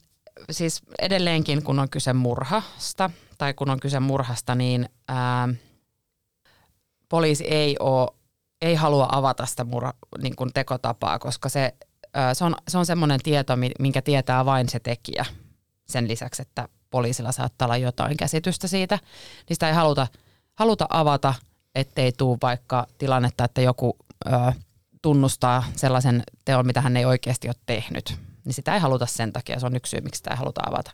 siis 0.51 0.81
edelleenkin, 0.99 1.63
kun 1.63 1.79
on 1.79 1.89
kyse 1.89 2.13
murhasta, 2.13 3.09
tai 3.37 3.53
kun 3.53 3.69
on 3.69 3.79
kyse 3.79 3.99
murhasta, 3.99 4.55
niin 4.55 4.89
ää, 5.07 5.49
poliisi 7.09 7.47
ei, 7.47 7.75
ole, 7.79 8.09
ei 8.61 8.75
halua 8.75 9.07
avata 9.11 9.45
sitä 9.45 9.63
murha, 9.63 9.93
niin 10.21 10.35
kuin 10.35 10.53
tekotapaa, 10.53 11.19
koska 11.19 11.49
se, 11.49 11.73
ää, 12.13 12.33
se 12.33 12.43
on, 12.45 12.55
se 12.67 12.77
on 12.77 12.85
semmoinen 12.85 13.19
tieto, 13.23 13.53
minkä 13.79 14.01
tietää 14.01 14.45
vain 14.45 14.69
se 14.69 14.79
tekijä. 14.79 15.25
Sen 15.87 16.07
lisäksi, 16.07 16.41
että 16.41 16.67
poliisilla 16.89 17.31
saattaa 17.31 17.65
olla 17.65 17.77
jotain 17.77 18.17
käsitystä 18.17 18.67
siitä, 18.67 18.99
niin 19.49 19.55
sitä 19.55 19.67
ei 19.67 19.75
haluta, 19.75 20.07
haluta 20.55 20.85
avata, 20.89 21.33
ettei 21.75 22.11
tule 22.11 22.37
vaikka 22.41 22.87
tilannetta, 22.97 23.43
että 23.43 23.61
joku 23.61 23.97
ää, 24.25 24.53
tunnustaa 25.01 25.63
sellaisen 25.75 26.23
teon, 26.45 26.65
mitä 26.65 26.81
hän 26.81 26.97
ei 26.97 27.05
oikeasti 27.05 27.47
ole 27.47 27.55
tehnyt. 27.65 28.15
Niin 28.45 28.53
sitä 28.53 28.73
ei 28.73 28.79
haluta 28.79 29.05
sen 29.05 29.33
takia, 29.33 29.59
se 29.59 29.65
on 29.65 29.75
yksi 29.75 29.89
syy, 29.89 30.01
miksi 30.01 30.17
sitä 30.17 30.31
ei 30.31 30.37
haluta 30.37 30.61
avata. 30.67 30.91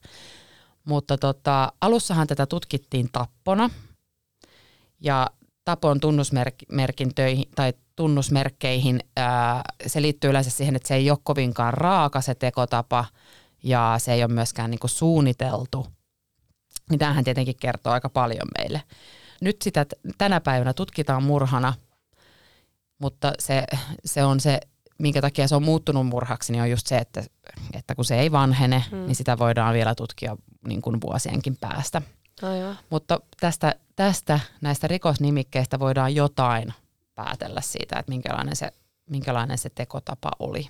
Mutta 0.86 1.18
tota, 1.18 1.74
alussahan 1.82 2.28
tätä 2.28 2.46
tutkittiin 2.46 3.10
tappona 3.12 3.70
ja 5.00 5.30
tapon 5.66 6.00
tunnusmerkintöihin 6.00 7.46
tai 7.56 7.74
tunnusmerkkeihin 7.96 9.00
ää, 9.18 9.62
se 9.88 10.02
liittyy 10.02 10.30
yleensä 10.30 10.50
siihen, 10.50 10.76
että 10.76 10.88
se 10.88 10.96
ei 10.96 11.10
ole 11.12 11.20
kovinkaan 11.24 11.74
raaka 11.74 12.22
se 12.22 12.36
tekotapa 12.36 13.06
ja 13.64 13.96
se 13.98 14.14
ei 14.14 14.24
ole 14.24 14.34
myöskään 14.34 14.72
niin 14.72 14.80
suunniteltu. 14.86 15.88
Niin 16.90 17.00
tämähän 17.00 17.24
tietenkin 17.24 17.56
kertoo 17.60 17.94
aika 17.94 18.10
paljon 18.10 18.48
meille. 18.58 18.84
Nyt 19.42 19.62
sitä 19.62 19.86
tänä 20.18 20.42
päivänä 20.42 20.74
tutkitaan 20.74 21.24
murhana, 21.24 21.74
mutta 23.00 23.34
se, 23.40 23.64
se 24.06 24.24
on 24.24 24.40
se 24.40 24.60
minkä 24.98 25.22
takia 25.22 25.48
se 25.48 25.56
on 25.56 25.64
muuttunut 25.64 26.08
murhaksi, 26.08 26.52
niin 26.52 26.62
on 26.62 26.70
just 26.70 26.88
se, 26.88 26.98
että, 26.98 27.24
että 27.74 27.96
kun 27.96 28.06
se 28.06 28.20
ei 28.20 28.32
vanhene, 28.32 28.84
mm. 28.92 28.98
niin 28.98 29.16
sitä 29.16 29.38
voidaan 29.38 29.74
vielä 29.74 29.96
tutkia 29.96 30.38
niin 30.68 30.82
kuin 30.82 31.02
vuosienkin 31.02 31.58
päästä. 31.62 32.02
Aivan. 32.42 32.78
Mutta 32.90 33.20
tästä, 33.40 33.76
tästä 33.96 34.40
näistä 34.62 34.88
rikosnimikkeistä 34.88 35.80
voidaan 35.80 36.16
jotain 36.16 36.74
päätellä 37.16 37.62
siitä, 37.62 38.00
että 38.00 38.10
minkälainen 38.12 38.56
se, 38.56 38.72
minkälainen 39.10 39.58
se 39.58 39.70
tekotapa 39.70 40.32
oli. 40.40 40.70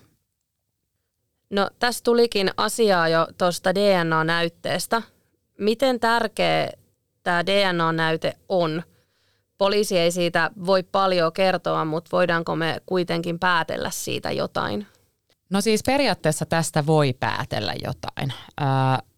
No 1.50 1.70
tässä 1.80 2.04
tulikin 2.04 2.52
asiaa 2.58 3.08
jo 3.08 3.28
tuosta 3.38 3.76
DNA-näytteestä. 3.76 5.02
Miten 5.58 6.00
tärkeä 6.00 6.70
tämä 7.24 7.46
DNA-näyte 7.46 8.38
on– 8.50 8.84
Poliisi 9.58 9.98
ei 9.98 10.12
siitä 10.12 10.52
voi 10.66 10.84
paljon 10.84 11.34
kertoa, 11.34 11.86
mutta 11.86 12.10
voidaanko 12.12 12.56
me 12.56 12.82
kuitenkin 12.86 13.40
päätellä 13.40 13.92
siitä 13.92 14.32
jotain? 14.32 14.88
No 15.50 15.62
siis 15.62 15.84
periaatteessa 15.86 16.46
tästä 16.46 16.86
voi 16.86 17.14
päätellä 17.14 17.74
jotain. 17.84 18.34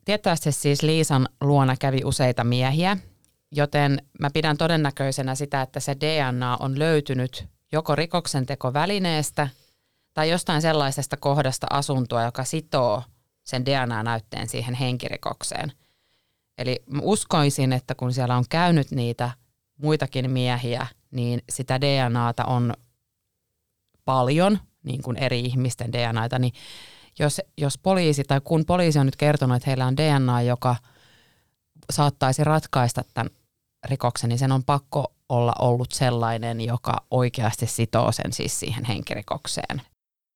tietysti 0.06 0.52
siis 0.52 0.84
Liisan 0.84 1.28
luona 1.42 1.76
kävi 1.78 2.02
useita 2.06 2.44
miehiä, 2.44 2.98
joten 3.52 4.02
mä 4.20 4.30
pidän 4.34 4.58
todennäköisenä 4.58 5.36
sitä, 5.36 5.62
että 5.62 5.80
se 5.80 5.96
DNA 6.02 6.58
on 6.60 6.80
löytynyt 6.80 7.48
joko 7.72 7.96
rikoksentekovälineestä 7.96 9.48
tai 10.14 10.30
jostain 10.30 10.62
sellaisesta 10.62 11.18
kohdasta 11.18 11.68
asuntoa, 11.70 12.24
joka 12.24 12.44
sitoo 12.44 13.04
sen 13.44 13.66
DNA-näytteen 13.66 14.48
siihen 14.48 14.74
henkirikokseen. 14.74 15.72
Eli 16.58 16.84
uskoisin, 17.02 17.74
että 17.74 17.96
kun 17.96 18.14
siellä 18.14 18.38
on 18.38 18.46
käynyt 18.50 18.92
niitä 18.92 19.32
muitakin 19.82 20.32
miehiä, 20.32 20.88
niin 21.12 21.42
sitä 21.50 21.82
DNAta 21.82 22.46
on 22.46 22.74
paljon, 24.06 24.60
niin 24.84 25.02
kuin 25.02 25.18
eri 25.18 25.40
ihmisten 25.40 25.94
DNAta, 25.94 26.40
niin 26.40 26.54
jos, 27.20 27.42
jos 27.58 27.78
poliisi 27.78 28.24
tai 28.24 28.42
kun 28.44 28.66
poliisi 28.66 29.00
on 29.00 29.06
nyt 29.06 29.16
kertonut, 29.16 29.58
että 29.58 29.70
heillä 29.70 29.86
on 29.86 29.98
DNA, 29.98 30.42
joka 30.42 30.76
saattaisi 31.90 32.44
ratkaista 32.44 33.04
tämän 33.14 33.30
rikoksen, 33.86 34.30
niin 34.30 34.40
sen 34.40 34.52
on 34.52 34.64
pakko 34.64 35.14
olla 35.30 35.54
ollut 35.60 35.92
sellainen, 35.92 36.62
joka 36.62 36.94
oikeasti 37.12 37.68
sitoo 37.68 38.12
sen 38.12 38.34
siis 38.34 38.60
siihen 38.60 38.86
henkirikokseen. 38.86 39.82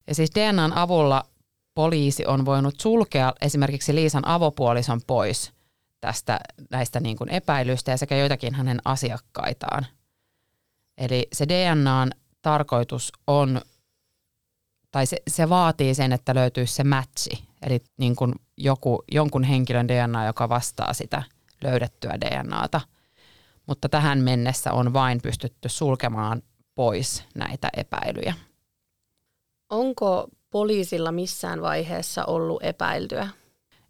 Ja 0.08 0.16
siis 0.16 0.32
DNAn 0.36 0.74
avulla 0.74 1.26
poliisi 1.76 2.26
on 2.26 2.46
voinut 2.46 2.80
sulkea 2.80 3.34
esimerkiksi 3.42 3.96
Liisan 3.96 4.28
avopuolison 4.28 5.02
pois– 5.08 5.52
tästä 6.04 6.40
näistä 6.70 7.00
niin 7.00 7.18
kuin 7.18 7.30
epäilyistä 7.30 7.92
ja 7.92 7.98
sekä 7.98 8.16
joitakin 8.16 8.56
hänen 8.56 8.80
asiakkaitaan. 8.86 9.86
Eli 10.98 11.28
se 11.34 11.48
DNAn 11.48 12.12
tarkoitus 12.42 13.12
on, 13.28 13.62
tai 14.92 15.06
se, 15.06 15.18
se 15.28 15.50
vaatii 15.50 15.96
sen, 15.96 16.14
että 16.14 16.36
löytyisi 16.36 16.74
se 16.74 16.84
matchi, 16.84 17.48
eli 17.62 17.80
niin 17.98 18.16
kuin 18.16 18.34
joku, 18.58 19.04
jonkun 19.12 19.44
henkilön 19.44 19.88
DNA, 19.88 20.26
joka 20.26 20.50
vastaa 20.50 20.94
sitä 20.94 21.24
löydettyä 21.64 22.18
DNAta. 22.22 22.82
Mutta 23.68 23.90
tähän 23.90 24.20
mennessä 24.20 24.74
on 24.74 24.94
vain 24.94 25.22
pystytty 25.22 25.70
sulkemaan 25.70 26.42
pois 26.76 27.24
näitä 27.36 27.70
epäilyjä. 27.78 28.34
Onko 29.70 30.28
poliisilla 30.50 31.12
missään 31.12 31.62
vaiheessa 31.62 32.26
ollut 32.26 32.64
epäiltyä? 32.64 33.28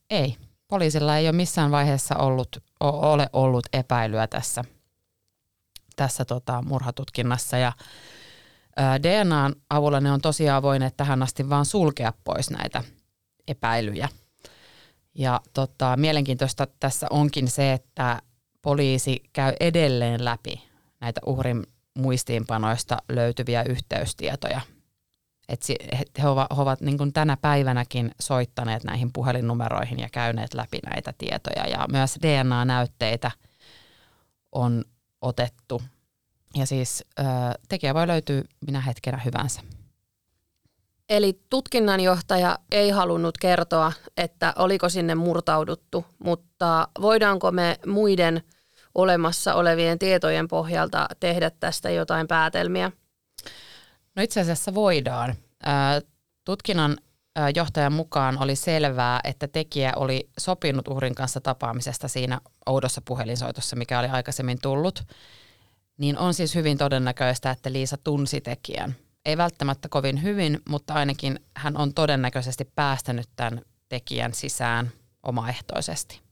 Ei 0.10 0.38
poliisilla 0.74 1.18
ei 1.18 1.28
ole 1.28 1.36
missään 1.36 1.72
vaiheessa 1.72 2.16
ollut, 2.16 2.64
ole 2.80 3.30
ollut 3.34 3.66
epäilyä 3.74 4.28
tässä, 4.28 4.64
tässä 5.96 6.26
tota, 6.26 6.62
murhatutkinnassa 6.62 7.58
ja 7.58 7.72
DNAn 9.04 9.56
avulla 9.70 10.00
ne 10.00 10.12
on 10.12 10.22
tosiaan 10.22 10.64
voineet 10.64 10.98
tähän 10.98 11.24
asti 11.24 11.50
vaan 11.50 11.66
sulkea 11.66 12.14
pois 12.24 12.50
näitä 12.50 12.84
epäilyjä. 13.48 14.10
Ja 15.16 15.42
tota, 15.54 15.98
mielenkiintoista 15.98 16.68
tässä 16.80 17.08
onkin 17.10 17.48
se, 17.48 17.74
että 17.74 18.22
poliisi 18.62 19.24
käy 19.34 19.54
edelleen 19.60 20.26
läpi 20.26 20.64
näitä 21.02 21.22
uhrin 21.26 21.64
muistiinpanoista 21.94 22.98
löytyviä 23.10 23.64
yhteystietoja– 23.64 24.62
että 25.50 25.74
he 26.22 26.28
ovat, 26.28 26.48
he 26.58 26.62
ovat 26.62 26.82
niin 26.82 27.14
tänä 27.14 27.38
päivänäkin 27.38 28.12
soittaneet 28.22 28.84
näihin 28.84 29.14
puhelinnumeroihin 29.14 30.00
ja 30.00 30.10
käyneet 30.12 30.54
läpi 30.54 30.80
näitä 30.90 31.14
tietoja. 31.18 31.68
Ja 31.68 31.86
myös 31.92 32.20
DNA-näytteitä 32.22 33.32
on 34.52 34.84
otettu. 35.22 35.82
Ja 36.56 36.66
siis 36.66 37.04
ö, 37.20 37.24
tekijä 37.70 37.94
voi 37.94 38.08
löytyä 38.08 38.44
minä 38.68 38.82
hetkenä 38.82 39.18
hyvänsä. 39.18 39.62
Eli 41.10 41.40
tutkinnanjohtaja 41.50 42.58
ei 42.72 42.90
halunnut 42.90 43.38
kertoa, 43.38 43.92
että 44.18 44.54
oliko 44.58 44.90
sinne 44.90 45.16
murtauduttu, 45.16 46.06
mutta 46.20 46.88
voidaanko 47.02 47.52
me 47.52 47.80
muiden 47.86 48.44
olemassa 48.96 49.54
olevien 49.54 50.00
tietojen 50.00 50.48
pohjalta 50.48 51.08
tehdä 51.20 51.52
tästä 51.60 51.90
jotain 51.90 52.28
päätelmiä? 52.28 52.92
No 54.16 54.24
itse 54.24 54.42
asiassa 54.42 54.74
voidaan. 54.74 55.36
Tutkinnan 56.46 56.98
johtajan 57.56 57.94
mukaan 57.94 58.38
oli 58.44 58.56
selvää, 58.56 59.20
että 59.24 59.48
tekijä 59.48 59.94
oli 59.96 60.30
sopinut 60.40 60.88
uhrin 60.88 61.16
kanssa 61.16 61.42
tapaamisesta 61.42 62.08
siinä 62.08 62.42
oudossa 62.66 63.02
puhelinsoitossa, 63.06 63.76
mikä 63.76 64.00
oli 64.00 64.08
aikaisemmin 64.08 64.60
tullut. 64.62 65.04
Niin 65.98 66.18
on 66.18 66.34
siis 66.34 66.56
hyvin 66.56 66.78
todennäköistä, 66.78 67.52
että 67.52 67.72
Liisa 67.72 67.98
tunsi 67.98 68.42
tekijän. 68.42 68.96
Ei 69.26 69.38
välttämättä 69.38 69.90
kovin 69.90 70.24
hyvin, 70.24 70.60
mutta 70.70 70.94
ainakin 70.94 71.40
hän 71.56 71.78
on 71.78 71.94
todennäköisesti 71.94 72.66
päästänyt 72.76 73.30
tämän 73.36 73.62
tekijän 73.90 74.34
sisään 74.34 74.92
omaehtoisesti. 75.24 76.23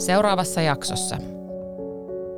Seuraavassa 0.00 0.60
jaksossa. 0.60 1.16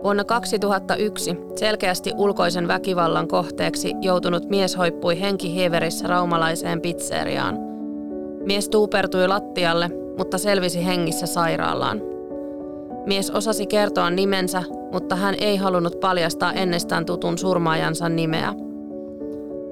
Vuonna 0.03 0.25
2001 0.25 1.37
selkeästi 1.57 2.13
ulkoisen 2.17 2.69
väkivallan 2.69 3.29
kohteeksi 3.29 3.95
joutunut 4.01 4.49
mies 4.49 4.79
hoippui 4.79 5.21
henkihieverissä 5.21 6.09
raumalaiseen 6.09 6.81
pizzeriaan. 6.81 7.59
Mies 8.45 8.69
tuupertui 8.69 9.29
lattialle, 9.29 9.91
mutta 10.19 10.39
selvisi 10.39 10.87
hengissä 10.87 11.27
sairaalaan. 11.27 12.03
Mies 13.07 13.31
osasi 13.31 13.67
kertoa 13.67 14.11
nimensä, 14.11 14.63
mutta 14.93 15.17
hän 15.17 15.35
ei 15.41 15.57
halunnut 15.57 16.01
paljastaa 16.01 16.53
ennestään 16.53 17.05
tutun 17.05 17.39
surmaajansa 17.39 18.09
nimeä. 18.09 18.55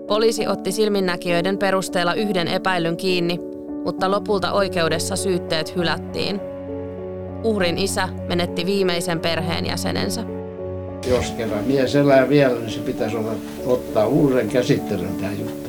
Poliisi 0.06 0.46
otti 0.46 0.72
silminnäkijöiden 0.72 1.58
perusteella 1.58 2.14
yhden 2.14 2.48
epäilyn 2.48 2.96
kiinni, 2.96 3.40
mutta 3.84 4.10
lopulta 4.10 4.52
oikeudessa 4.52 5.16
syytteet 5.16 5.76
hylättiin– 5.76 6.40
Uhrin 7.44 7.78
isä 7.78 8.08
menetti 8.28 8.66
viimeisen 8.66 9.20
perheenjäsenensä. 9.20 10.24
Jos 11.06 11.30
kerran 11.30 11.64
mies 11.64 11.96
elää 11.96 12.28
vielä, 12.28 12.58
niin 12.58 12.70
se 12.70 12.80
pitäisi 12.80 13.16
olla, 13.16 13.32
ottaa 13.66 14.06
uuden 14.06 14.48
käsittelyn 14.48 15.14
tämä 15.20 15.32
juttu. 15.32 15.59